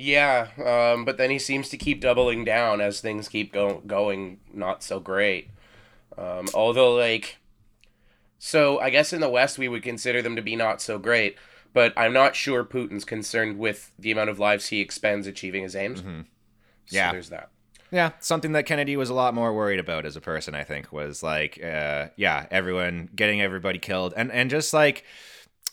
[0.00, 4.40] Yeah, um, but then he seems to keep doubling down as things keep go- going
[4.52, 5.48] not so great.
[6.16, 7.38] Um, although, like,
[8.38, 11.36] so I guess in the West we would consider them to be not so great
[11.72, 15.76] but I'm not sure Putin's concerned with the amount of lives he expends achieving his
[15.76, 16.00] aims.
[16.00, 16.22] Mm-hmm.
[16.88, 17.50] Yeah, so there's that.
[17.92, 20.92] Yeah, something that Kennedy was a lot more worried about as a person, I think,
[20.92, 25.04] was like, uh, yeah, everyone getting everybody killed, and and just like,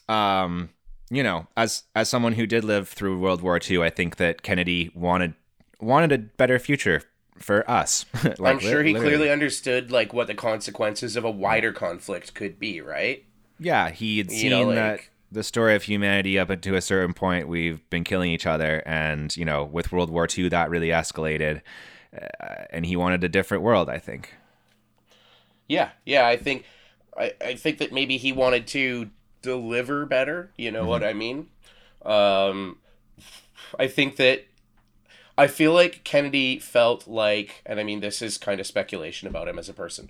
[0.10, 0.70] um,
[1.10, 4.44] you know, as as someone who did live through World War II, I think that
[4.44, 5.34] Kennedy wanted
[5.80, 7.04] wanted a better future
[7.38, 8.06] for us.
[8.38, 9.16] like, I'm sure he literally.
[9.16, 13.24] clearly understood like what the consequences of a wider conflict could be, right?
[13.60, 15.00] Yeah, he had seen you know, like, that
[15.32, 19.36] the story of humanity up to a certain point we've been killing each other and
[19.36, 21.62] you know with world war ii that really escalated
[22.16, 24.34] uh, and he wanted a different world i think
[25.68, 26.64] yeah yeah i think
[27.18, 29.10] i, I think that maybe he wanted to
[29.42, 30.90] deliver better you know mm-hmm.
[30.90, 31.48] what i mean
[32.06, 32.78] um
[33.80, 34.46] i think that
[35.38, 39.48] i feel like kennedy felt like and i mean this is kind of speculation about
[39.48, 40.10] him as a person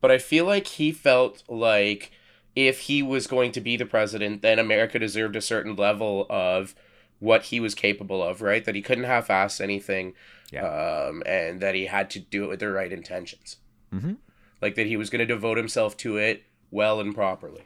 [0.00, 2.12] but i feel like he felt like
[2.56, 6.74] if he was going to be the president, then America deserved a certain level of
[7.18, 8.64] what he was capable of, right?
[8.64, 10.14] That he couldn't half ass anything,
[10.52, 10.66] yeah.
[10.66, 13.56] um, and that he had to do it with the right intentions.
[13.92, 14.14] Mm-hmm.
[14.62, 17.64] Like that he was going to devote himself to it well and properly.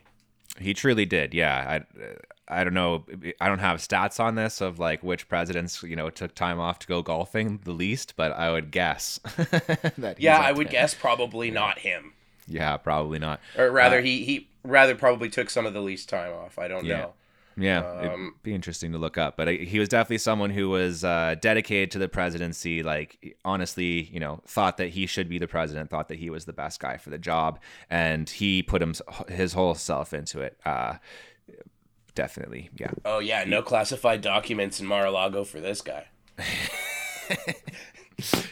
[0.61, 1.81] He truly did, yeah.
[1.81, 3.05] I, I don't know.
[3.41, 6.79] I don't have stats on this of like which presidents you know took time off
[6.81, 9.19] to go golfing the least, but I would guess
[9.99, 10.17] that.
[10.19, 12.15] yeah, I would guess probably not him.
[12.47, 13.41] Yeah, probably not.
[13.57, 16.59] Or rather, uh, he he rather probably took some of the least time off.
[16.59, 16.99] I don't yeah.
[16.99, 17.15] know.
[17.59, 19.37] Yeah, um, it'd be interesting to look up.
[19.37, 22.83] But he was definitely someone who was uh, dedicated to the presidency.
[22.83, 26.45] Like, honestly, you know, thought that he should be the president, thought that he was
[26.45, 27.59] the best guy for the job,
[27.91, 28.95] and he put him,
[29.29, 30.59] his whole self into it.
[30.65, 30.95] Uh,
[32.15, 32.93] definitely, yeah.
[33.05, 36.07] Oh yeah, no classified documents in Mar-a-Lago for this guy.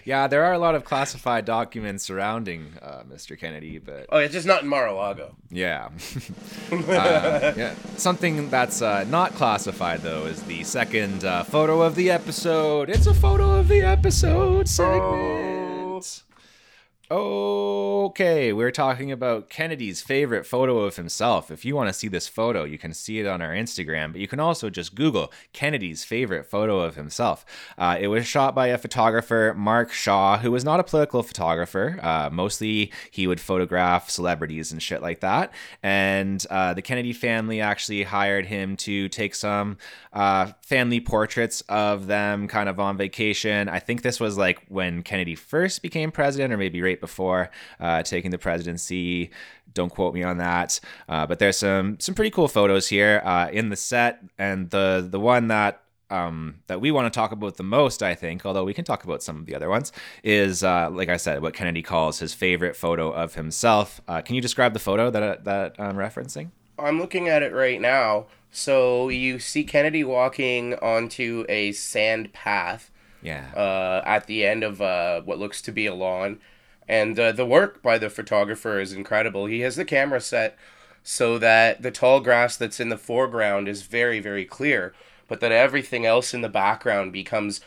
[0.04, 3.38] yeah, there are a lot of classified documents surrounding uh, Mr.
[3.38, 5.34] Kennedy, but oh, it's just not in Mar-a-Lago.
[5.50, 5.88] Yeah,
[6.72, 7.74] uh, yeah.
[7.96, 12.90] Something that's uh, not classified though is the second uh, photo of the episode.
[12.90, 15.65] It's a photo of the episode segment.
[17.08, 21.52] Okay, we're talking about Kennedy's favorite photo of himself.
[21.52, 24.20] If you want to see this photo, you can see it on our Instagram, but
[24.20, 27.46] you can also just Google Kennedy's favorite photo of himself.
[27.78, 32.00] Uh, it was shot by a photographer, Mark Shaw, who was not a political photographer.
[32.02, 35.52] Uh, mostly, he would photograph celebrities and shit like that.
[35.84, 39.76] And uh, the Kennedy family actually hired him to take some
[40.12, 43.68] uh, family portraits of them kind of on vacation.
[43.68, 48.02] I think this was like when Kennedy first became president, or maybe right before uh,
[48.02, 49.30] taking the presidency.
[49.74, 53.48] Don't quote me on that, uh, but there's some some pretty cool photos here uh,
[53.52, 57.56] in the set, and the the one that um, that we want to talk about
[57.56, 59.92] the most, I think, although we can talk about some of the other ones,
[60.22, 64.00] is uh, like I said, what Kennedy calls his favorite photo of himself.
[64.06, 66.50] Uh, can you describe the photo that that I'm referencing?
[66.78, 68.26] I'm looking at it right now.
[68.50, 72.90] So you see Kennedy walking onto a sand path.
[73.22, 73.50] Yeah.
[73.54, 76.38] Uh, at the end of uh, what looks to be a lawn,
[76.88, 79.46] and uh, the work by the photographer is incredible.
[79.46, 80.56] He has the camera set
[81.02, 84.94] so that the tall grass that's in the foreground is very, very clear,
[85.28, 87.60] but that everything else in the background becomes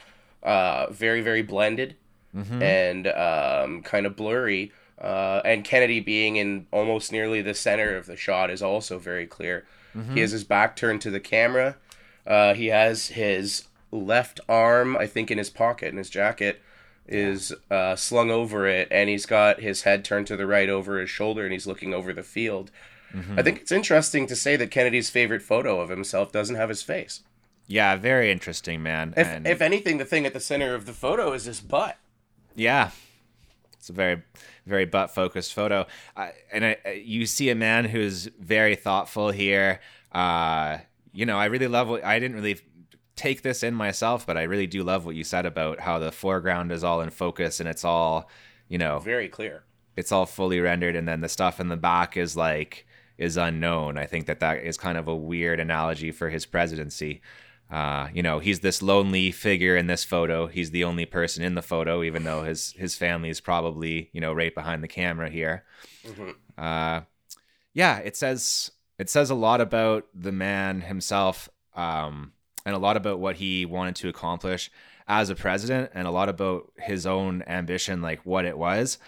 [0.43, 1.95] uh, very, very blended
[2.35, 2.61] mm-hmm.
[2.61, 4.71] and um, kind of blurry.
[4.99, 9.25] Uh, and Kennedy being in almost nearly the center of the shot is also very
[9.25, 9.65] clear.
[9.95, 10.15] Mm-hmm.
[10.15, 11.77] He has his back turned to the camera.
[12.27, 16.61] Uh, he has his left arm, I think, in his pocket in his jacket
[17.09, 20.99] is uh, slung over it, and he's got his head turned to the right over
[20.99, 22.71] his shoulder, and he's looking over the field.
[23.13, 23.39] Mm-hmm.
[23.39, 26.83] I think it's interesting to say that Kennedy's favorite photo of himself doesn't have his
[26.83, 27.21] face.
[27.67, 29.13] Yeah, very interesting, man.
[29.17, 29.47] If, and...
[29.47, 31.97] if anything, the thing at the center of the photo is his butt.
[32.55, 32.91] Yeah,
[33.73, 34.23] it's a very,
[34.65, 35.85] very butt focused photo.
[36.15, 39.79] Uh, and I, you see a man who's very thoughtful here.
[40.11, 40.79] Uh,
[41.13, 42.59] you know, I really love what I didn't really
[43.19, 46.11] take this in myself, but I really do love what you said about how the
[46.11, 48.29] foreground is all in focus and it's all,
[48.69, 49.63] you know, very clear.
[49.97, 52.87] It's all fully rendered, and then the stuff in the back is like
[53.17, 53.97] is unknown.
[53.97, 57.21] I think that that is kind of a weird analogy for his presidency.
[57.69, 60.47] Uh, you know, he's this lonely figure in this photo.
[60.47, 64.21] He's the only person in the photo, even though his his family is probably you
[64.21, 65.65] know right behind the camera here.
[66.07, 66.31] Mm-hmm.
[66.57, 67.01] Uh,
[67.73, 72.31] yeah, it says it says a lot about the man himself, um,
[72.65, 74.71] and a lot about what he wanted to accomplish
[75.07, 78.99] as a president, and a lot about his own ambition, like what it was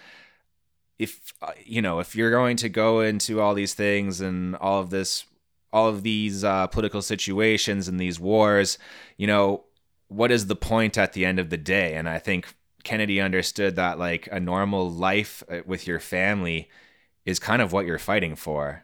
[1.02, 4.80] if uh, you know if you're going to go into all these things and all
[4.80, 5.26] of this
[5.74, 8.78] all of these uh, political situations and these wars
[9.18, 9.64] you know
[10.10, 12.54] what is the point at the end of the day and i think
[12.84, 16.70] kennedy understood that like a normal life uh, with your family
[17.26, 18.84] is kind of what you're fighting for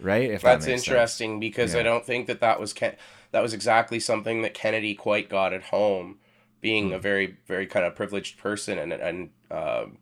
[0.00, 1.40] right if that's that interesting sense.
[1.40, 1.80] because yeah.
[1.80, 2.96] i don't think that that was Ken-
[3.32, 6.18] that was exactly something that kennedy quite got at home
[6.60, 6.94] being mm.
[6.94, 9.98] a very very kind of privileged person and and um,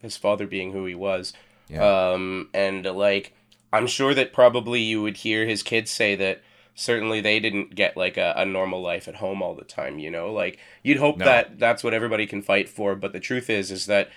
[0.00, 1.32] his father being who he was.
[1.68, 2.12] Yeah.
[2.12, 3.34] Um, and like,
[3.72, 6.42] I'm sure that probably you would hear his kids say that
[6.74, 10.10] certainly they didn't get like a, a normal life at home all the time, you
[10.10, 10.32] know?
[10.32, 11.24] Like, you'd hope no.
[11.24, 12.94] that that's what everybody can fight for.
[12.94, 14.08] But the truth is, is that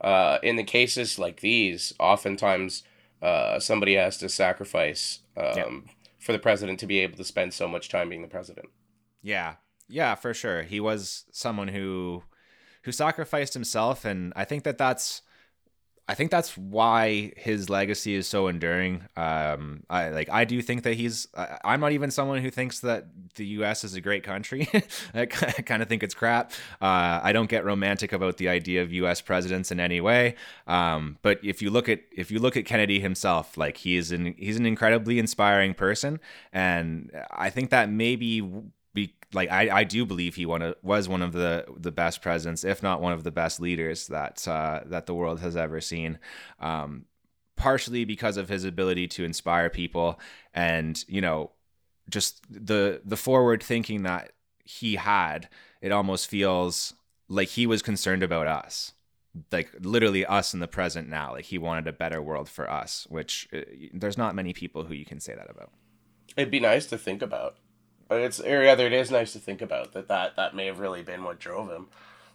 [0.00, 2.82] uh, in the cases like these, oftentimes
[3.22, 5.92] uh, somebody has to sacrifice um, yeah.
[6.20, 8.68] For the president to be able to spend so much time being the president.
[9.22, 9.56] Yeah.
[9.88, 10.62] Yeah, for sure.
[10.62, 12.22] He was someone who
[12.84, 15.22] who sacrificed himself and I think that that's
[16.10, 19.04] I think that's why his legacy is so enduring.
[19.16, 21.28] Um, I like I do think that he's.
[21.36, 23.06] I, I'm not even someone who thinks that
[23.36, 23.84] the U.S.
[23.84, 24.68] is a great country.
[25.14, 26.50] I kind of think it's crap.
[26.80, 29.20] Uh, I don't get romantic about the idea of U.S.
[29.20, 30.34] presidents in any way.
[30.66, 34.34] Um, but if you look at if you look at Kennedy himself, like he's an
[34.36, 36.18] he's an incredibly inspiring person,
[36.52, 38.62] and I think that maybe be
[39.32, 42.64] like I, I do believe he one of, was one of the the best presidents,
[42.64, 46.18] if not one of the best leaders that uh, that the world has ever seen.
[46.58, 47.06] Um,
[47.56, 50.18] partially because of his ability to inspire people,
[50.54, 51.52] and you know,
[52.08, 54.32] just the the forward thinking that
[54.64, 55.48] he had.
[55.80, 56.92] It almost feels
[57.28, 58.92] like he was concerned about us
[59.52, 63.06] like literally us in the present now like he wanted a better world for us
[63.08, 63.60] which uh,
[63.94, 65.70] there's not many people who you can say that about
[66.36, 67.56] it'd be nice to think about
[68.10, 71.02] it's or rather it is nice to think about that that that may have really
[71.02, 71.86] been what drove him.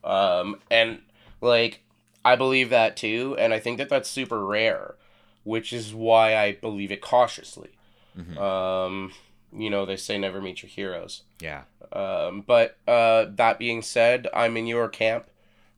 [0.03, 0.99] Um and
[1.41, 1.81] like
[2.23, 4.95] i believe that too and i think that that's super rare
[5.43, 7.69] which is why i believe it cautiously.
[8.17, 8.37] Mm-hmm.
[8.37, 9.11] um
[9.55, 11.23] you know they say never meet your heroes.
[11.39, 11.63] Yeah.
[11.91, 15.27] Um but uh that being said i'm in your camp.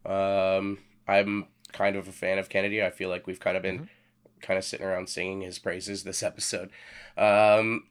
[0.05, 2.83] Um i'm kind of a fan of kennedy.
[2.83, 4.41] I feel like we've kind of been mm-hmm.
[4.41, 6.69] kind of sitting around singing his praises this episode.
[7.17, 7.85] Um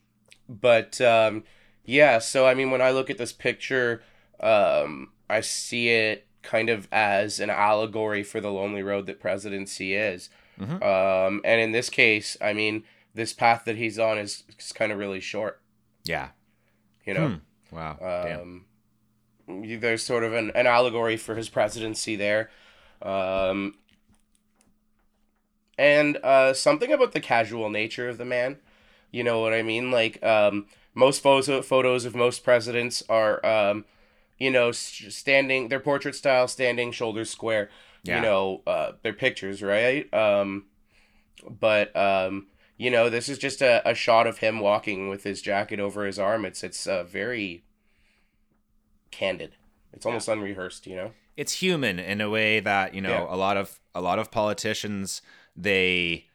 [0.48, 1.44] but um
[1.86, 4.02] yeah, so I mean, when I look at this picture,
[4.40, 9.94] um, I see it kind of as an allegory for the lonely road that presidency
[9.94, 10.28] is.
[10.60, 10.82] Mm-hmm.
[10.82, 12.84] Um, and in this case, I mean,
[13.14, 15.60] this path that he's on is, is kind of really short.
[16.04, 16.28] Yeah.
[17.04, 17.28] You know?
[17.28, 17.74] Hmm.
[17.74, 17.98] Wow.
[18.00, 18.64] Um,
[19.48, 19.80] Damn.
[19.80, 22.50] There's sort of an, an allegory for his presidency there.
[23.02, 23.74] Um,
[25.78, 28.56] and uh, something about the casual nature of the man.
[29.10, 29.90] You know what I mean?
[29.90, 30.66] Like, um,
[30.96, 33.84] most photo, photos of most presidents are, um,
[34.38, 37.70] you know, standing, their portrait style, standing, shoulders square.
[38.02, 38.16] Yeah.
[38.16, 40.12] You know, uh, their pictures, right?
[40.14, 40.66] Um,
[41.48, 42.46] but um,
[42.78, 46.06] you know, this is just a, a shot of him walking with his jacket over
[46.06, 46.44] his arm.
[46.44, 47.64] It's it's uh, very
[49.10, 49.56] candid.
[49.92, 50.34] It's almost yeah.
[50.34, 51.12] unrehearsed, you know.
[51.36, 53.34] It's human in a way that you know yeah.
[53.34, 55.20] a lot of a lot of politicians
[55.56, 56.26] they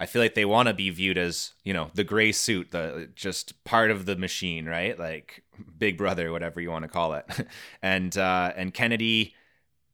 [0.00, 3.10] I feel like they want to be viewed as, you know, the gray suit, the
[3.14, 4.98] just part of the machine, right?
[4.98, 5.44] Like
[5.78, 7.26] Big Brother, whatever you want to call it.
[7.82, 9.34] and uh, and Kennedy,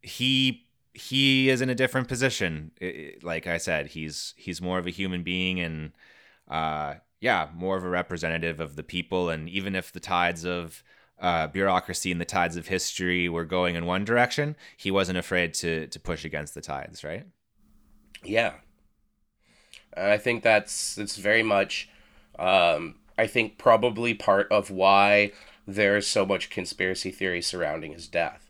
[0.03, 0.65] he
[0.95, 2.71] he is in a different position.
[2.81, 5.93] It, like I said, he's he's more of a human being and
[6.49, 9.29] uh, yeah, more of a representative of the people.
[9.29, 10.85] And even if the tides of
[11.19, 15.53] uh, bureaucracy and the tides of history were going in one direction, he wasn't afraid
[15.55, 17.27] to to push against the tides, right?
[18.23, 18.55] Yeah,
[19.97, 21.89] and I think that's it's very much,
[22.39, 25.33] um, I think probably part of why
[25.67, 28.47] there's so much conspiracy theory surrounding his death.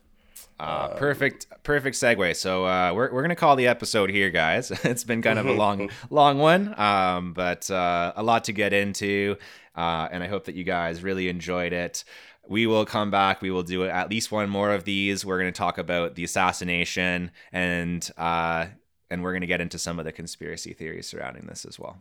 [0.59, 2.35] Uh, perfect, perfect segue.
[2.35, 4.71] So uh, we're we're gonna call the episode here, guys.
[4.83, 8.73] it's been kind of a long, long one, um, but uh, a lot to get
[8.73, 9.37] into,
[9.75, 12.03] uh, and I hope that you guys really enjoyed it.
[12.49, 13.41] We will come back.
[13.41, 15.23] We will do at least one more of these.
[15.23, 18.67] We're gonna talk about the assassination and uh,
[19.09, 21.97] and we're going to get into some of the conspiracy theories surrounding this as well.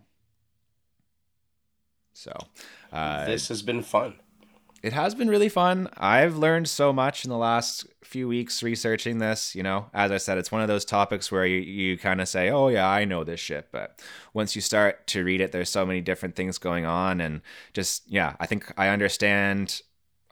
[2.13, 2.33] So,
[2.93, 4.15] uh, this has been fun.
[4.83, 5.89] It has been really fun.
[5.97, 9.55] I've learned so much in the last few weeks researching this.
[9.55, 12.29] You know, as I said, it's one of those topics where you, you kind of
[12.29, 13.69] say, oh, yeah, I know this shit.
[13.73, 14.01] But
[14.33, 17.21] once you start to read it, there's so many different things going on.
[17.21, 17.41] And
[17.73, 19.83] just, yeah, I think I understand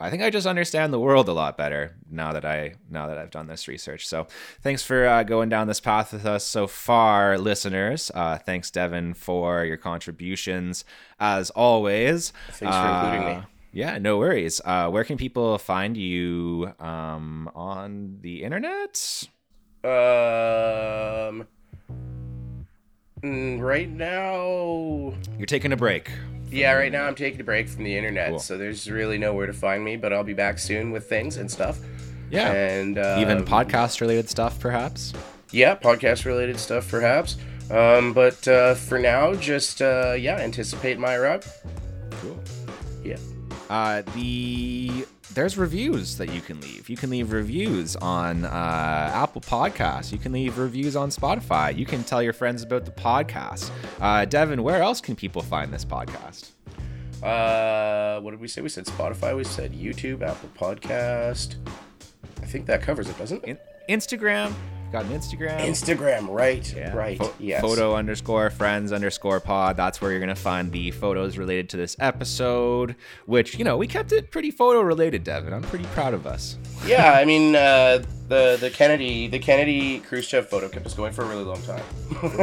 [0.00, 3.16] I think I just understand the world a lot better now that I now that
[3.16, 4.06] I've done this research.
[4.06, 4.26] So
[4.60, 8.10] thanks for uh, going down this path with us so far, listeners.
[8.12, 10.84] Uh, thanks, Devin, for your contributions
[11.20, 12.32] as always.
[12.50, 13.32] Thanks for including me.
[13.34, 13.42] Uh,
[13.72, 14.60] yeah, no worries.
[14.64, 19.28] Uh, where can people find you um, on the internet?
[19.82, 21.46] Um,
[23.20, 26.10] mm, right now, you're taking a break.
[26.54, 28.38] Yeah, right now I'm taking a break from the internet, cool.
[28.38, 29.96] so there's really nowhere to find me.
[29.96, 31.80] But I'll be back soon with things and stuff.
[32.30, 35.12] Yeah, and uh, even podcast related stuff, perhaps.
[35.50, 37.36] Yeah, podcast related stuff, perhaps.
[37.70, 41.44] Um, but uh, for now, just uh, yeah, anticipate my rug.
[42.10, 42.38] Cool.
[43.02, 43.16] Yeah.
[43.70, 46.88] Uh, the there's reviews that you can leave.
[46.88, 50.12] You can leave reviews on uh, Apple Podcasts.
[50.12, 51.76] You can leave reviews on Spotify.
[51.76, 53.70] You can tell your friends about the podcast.
[54.00, 56.50] Uh, Devin, where else can people find this podcast?
[57.22, 58.60] Uh, what did we say?
[58.60, 59.34] We said Spotify.
[59.34, 61.56] We said YouTube, Apple Podcast.
[62.42, 63.58] I think that covers it, doesn't it?
[63.88, 64.52] In- Instagram
[64.94, 65.58] got an Instagram.
[65.58, 66.94] Instagram, right, yeah.
[66.94, 67.60] right, Fo- yes.
[67.60, 69.76] Photo underscore friends underscore pod.
[69.76, 72.94] That's where you're gonna find the photos related to this episode.
[73.26, 75.52] Which you know we kept it pretty photo related, Devin.
[75.52, 76.58] I'm pretty proud of us.
[76.86, 81.22] Yeah, I mean uh, the the Kennedy the Kennedy Khrushchev photo kept us going for
[81.22, 81.82] a really long time.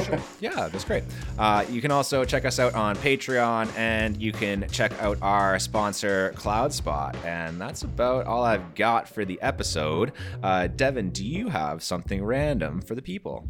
[0.04, 0.20] sure.
[0.40, 1.04] Yeah, that's great.
[1.38, 5.60] Uh, you can also check us out on Patreon, and you can check out our
[5.60, 7.16] sponsor CloudSpot.
[7.26, 10.12] And that's about all I've got for the episode.
[10.44, 13.48] Uh, Devin, do you have something random for the people?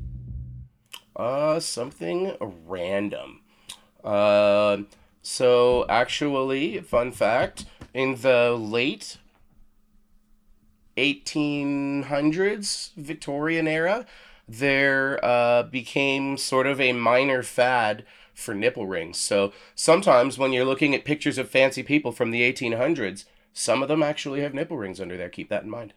[1.16, 2.36] Uh, something
[2.66, 3.42] random.
[4.04, 4.78] Uh,
[5.22, 9.18] so actually, fun fact: in the late
[10.98, 14.06] 1800s Victorian era,
[14.48, 19.18] there uh, became sort of a minor fad for nipple rings.
[19.18, 23.88] So sometimes when you're looking at pictures of fancy people from the 1800s, some of
[23.88, 25.30] them actually have nipple rings under there.
[25.30, 25.94] Keep that in mind.